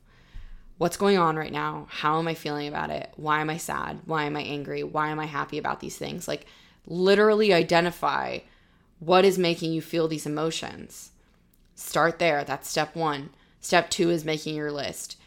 What's 0.77 0.97
going 0.97 1.17
on 1.17 1.35
right 1.35 1.51
now? 1.51 1.87
How 1.89 2.19
am 2.19 2.27
I 2.27 2.33
feeling 2.33 2.67
about 2.67 2.89
it? 2.89 3.11
Why 3.15 3.41
am 3.41 3.49
I 3.49 3.57
sad? 3.57 4.01
Why 4.05 4.25
am 4.25 4.35
I 4.35 4.41
angry? 4.41 4.83
Why 4.83 5.09
am 5.09 5.19
I 5.19 5.25
happy 5.25 5.57
about 5.57 5.79
these 5.79 5.97
things? 5.97 6.27
Like, 6.27 6.45
literally 6.85 7.53
identify 7.53 8.39
what 8.99 9.25
is 9.25 9.37
making 9.37 9.73
you 9.73 9.81
feel 9.81 10.07
these 10.07 10.25
emotions. 10.25 11.11
Start 11.75 12.19
there. 12.19 12.43
That's 12.43 12.69
step 12.69 12.95
one. 12.95 13.29
Step 13.59 13.89
two 13.89 14.09
is 14.09 14.25
making 14.25 14.55
your 14.55 14.71
list. 14.71 15.17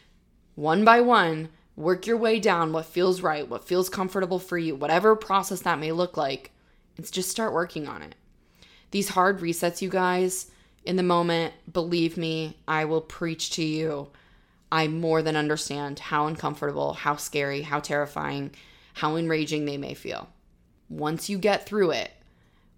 One 0.55 0.83
by 0.83 1.01
one, 1.01 1.49
work 1.75 2.05
your 2.05 2.17
way 2.17 2.39
down 2.39 2.73
what 2.73 2.85
feels 2.85 3.21
right, 3.21 3.47
what 3.47 3.63
feels 3.63 3.89
comfortable 3.89 4.39
for 4.39 4.57
you, 4.57 4.75
whatever 4.75 5.15
process 5.15 5.61
that 5.61 5.79
may 5.79 5.91
look 5.91 6.17
like. 6.17 6.51
It's 6.97 7.11
just 7.11 7.29
start 7.29 7.53
working 7.53 7.87
on 7.87 8.01
it. 8.01 8.15
These 8.91 9.09
hard 9.09 9.39
resets, 9.39 9.81
you 9.81 9.89
guys, 9.89 10.51
in 10.85 10.95
the 10.95 11.03
moment, 11.03 11.53
believe 11.71 12.17
me, 12.17 12.57
I 12.67 12.85
will 12.85 13.01
preach 13.01 13.51
to 13.51 13.63
you. 13.63 14.09
I 14.71 14.87
more 14.87 15.21
than 15.21 15.35
understand 15.35 15.99
how 15.99 16.27
uncomfortable, 16.27 16.93
how 16.93 17.15
scary, 17.15 17.61
how 17.61 17.79
terrifying, 17.79 18.51
how 18.93 19.15
enraging 19.15 19.65
they 19.65 19.77
may 19.77 19.93
feel. 19.93 20.29
Once 20.89 21.29
you 21.29 21.37
get 21.37 21.65
through 21.65 21.91
it, 21.91 22.11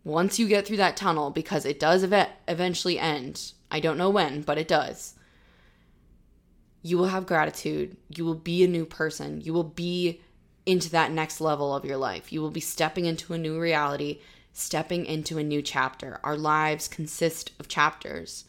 once 0.04 0.38
you 0.38 0.48
get 0.48 0.68
through 0.68 0.78
that 0.78 0.98
tunnel, 0.98 1.30
because 1.30 1.66
it 1.66 1.80
does 1.80 2.04
ev- 2.04 2.30
eventually 2.48 3.00
end, 3.00 3.54
I 3.72 3.80
don't 3.80 3.98
know 3.98 4.10
when, 4.10 4.42
but 4.42 4.58
it 4.58 4.68
does, 4.68 5.16
you 6.82 6.98
will 6.98 7.08
have 7.08 7.26
gratitude. 7.26 7.96
You 8.10 8.26
will 8.26 8.36
be 8.36 8.64
a 8.64 8.68
new 8.68 8.86
person. 8.86 9.42
You 9.42 9.54
will 9.54 9.64
be 9.64 10.22
into 10.66 10.90
that 10.92 11.12
next 11.12 11.40
level 11.40 11.74
of 11.74 11.86
your 11.86 11.98
life. 11.98 12.32
You 12.32 12.42
will 12.42 12.52
be 12.52 12.60
stepping 12.60 13.06
into 13.06 13.34
a 13.34 13.38
new 13.38 13.60
reality 13.60 14.20
stepping 14.54 15.06
into 15.06 15.38
a 15.38 15.44
new 15.44 15.62
chapter. 15.62 16.20
Our 16.24 16.38
lives 16.38 16.88
consist 16.88 17.52
of 17.60 17.68
chapters. 17.68 18.46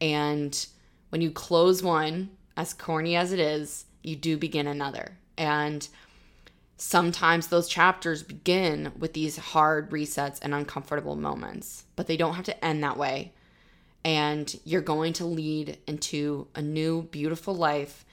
And 0.00 0.66
when 1.10 1.20
you 1.20 1.30
close 1.30 1.82
one, 1.82 2.30
as 2.56 2.74
corny 2.74 3.16
as 3.16 3.32
it 3.32 3.38
is, 3.38 3.86
you 4.02 4.16
do 4.16 4.36
begin 4.36 4.66
another. 4.66 5.16
And 5.38 5.88
sometimes 6.76 7.46
those 7.46 7.68
chapters 7.68 8.22
begin 8.22 8.92
with 8.98 9.12
these 9.12 9.36
hard 9.36 9.90
resets 9.90 10.38
and 10.42 10.52
uncomfortable 10.52 11.16
moments, 11.16 11.84
but 11.96 12.06
they 12.06 12.16
don't 12.16 12.34
have 12.34 12.44
to 12.46 12.64
end 12.64 12.82
that 12.82 12.96
way. 12.96 13.32
And 14.04 14.54
you're 14.64 14.82
going 14.82 15.14
to 15.14 15.24
lead 15.24 15.78
into 15.86 16.48
a 16.54 16.60
new, 16.60 17.02
beautiful 17.02 17.54
life 17.54 18.04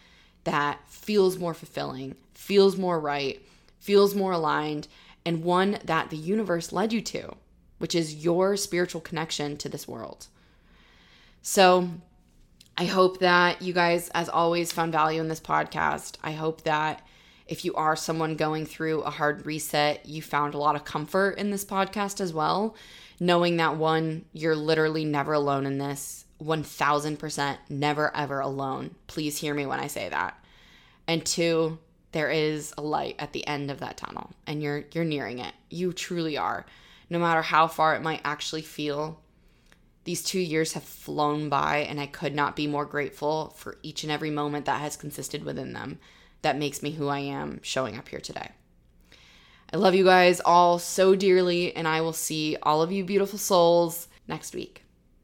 that 0.43 0.79
feels 0.87 1.37
more 1.37 1.53
fulfilling, 1.53 2.15
feels 2.33 2.77
more 2.77 2.99
right, 2.99 3.41
feels 3.79 4.15
more 4.15 4.31
aligned, 4.31 4.87
and 5.25 5.43
one 5.43 5.79
that 5.83 6.09
the 6.09 6.17
universe 6.17 6.71
led 6.71 6.93
you 6.93 7.01
to, 7.01 7.35
which 7.77 7.95
is 7.95 8.23
your 8.23 8.57
spiritual 8.57 9.01
connection 9.01 9.57
to 9.57 9.69
this 9.69 9.87
world. 9.87 10.27
So, 11.41 11.89
I 12.77 12.85
hope 12.85 13.19
that 13.19 13.61
you 13.61 13.73
guys, 13.73 14.09
as 14.09 14.29
always, 14.29 14.71
found 14.71 14.91
value 14.91 15.19
in 15.21 15.27
this 15.27 15.39
podcast. 15.39 16.15
I 16.23 16.31
hope 16.31 16.63
that 16.63 17.05
if 17.47 17.65
you 17.65 17.75
are 17.75 17.95
someone 17.95 18.35
going 18.37 18.65
through 18.65 19.01
a 19.01 19.09
hard 19.09 19.45
reset, 19.45 20.05
you 20.05 20.21
found 20.21 20.53
a 20.53 20.57
lot 20.57 20.75
of 20.75 20.85
comfort 20.85 21.37
in 21.37 21.51
this 21.51 21.65
podcast 21.65 22.21
as 22.21 22.33
well. 22.33 22.75
Knowing 23.19 23.57
that 23.57 23.75
one, 23.75 24.25
you're 24.31 24.55
literally 24.55 25.03
never 25.03 25.33
alone 25.33 25.65
in 25.65 25.77
this. 25.77 26.25
1000% 26.41 27.57
never 27.69 28.15
ever 28.15 28.39
alone. 28.39 28.95
Please 29.07 29.37
hear 29.37 29.53
me 29.53 29.65
when 29.65 29.79
I 29.79 29.87
say 29.87 30.09
that. 30.09 30.43
And 31.07 31.25
two, 31.25 31.77
there 32.11 32.29
is 32.29 32.73
a 32.77 32.81
light 32.81 33.15
at 33.19 33.33
the 33.33 33.45
end 33.47 33.71
of 33.71 33.79
that 33.79 33.97
tunnel 33.97 34.31
and 34.45 34.61
you're 34.61 34.85
you're 34.91 35.05
nearing 35.05 35.39
it. 35.39 35.53
You 35.69 35.93
truly 35.93 36.37
are. 36.37 36.65
No 37.09 37.19
matter 37.19 37.41
how 37.41 37.67
far 37.67 37.95
it 37.95 38.01
might 38.01 38.21
actually 38.23 38.61
feel. 38.61 39.19
These 40.03 40.23
2 40.23 40.39
years 40.39 40.73
have 40.73 40.83
flown 40.83 41.47
by 41.47 41.77
and 41.77 41.99
I 41.99 42.07
could 42.07 42.33
not 42.33 42.55
be 42.55 42.67
more 42.67 42.85
grateful 42.85 43.53
for 43.55 43.77
each 43.83 44.03
and 44.03 44.11
every 44.11 44.31
moment 44.31 44.65
that 44.65 44.81
has 44.81 44.97
consisted 44.97 45.43
within 45.43 45.73
them 45.73 45.99
that 46.41 46.57
makes 46.57 46.81
me 46.81 46.91
who 46.91 47.07
I 47.07 47.19
am 47.19 47.59
showing 47.61 47.97
up 47.97 48.09
here 48.09 48.19
today. 48.19 48.49
I 49.71 49.77
love 49.77 49.95
you 49.95 50.03
guys 50.03 50.41
all 50.41 50.79
so 50.79 51.15
dearly 51.15 51.75
and 51.75 51.87
I 51.87 52.01
will 52.01 52.13
see 52.13 52.57
all 52.63 52.81
of 52.81 52.91
you 52.91 53.05
beautiful 53.05 53.39
souls 53.39 54.07
next 54.27 54.55
week. 54.55 54.83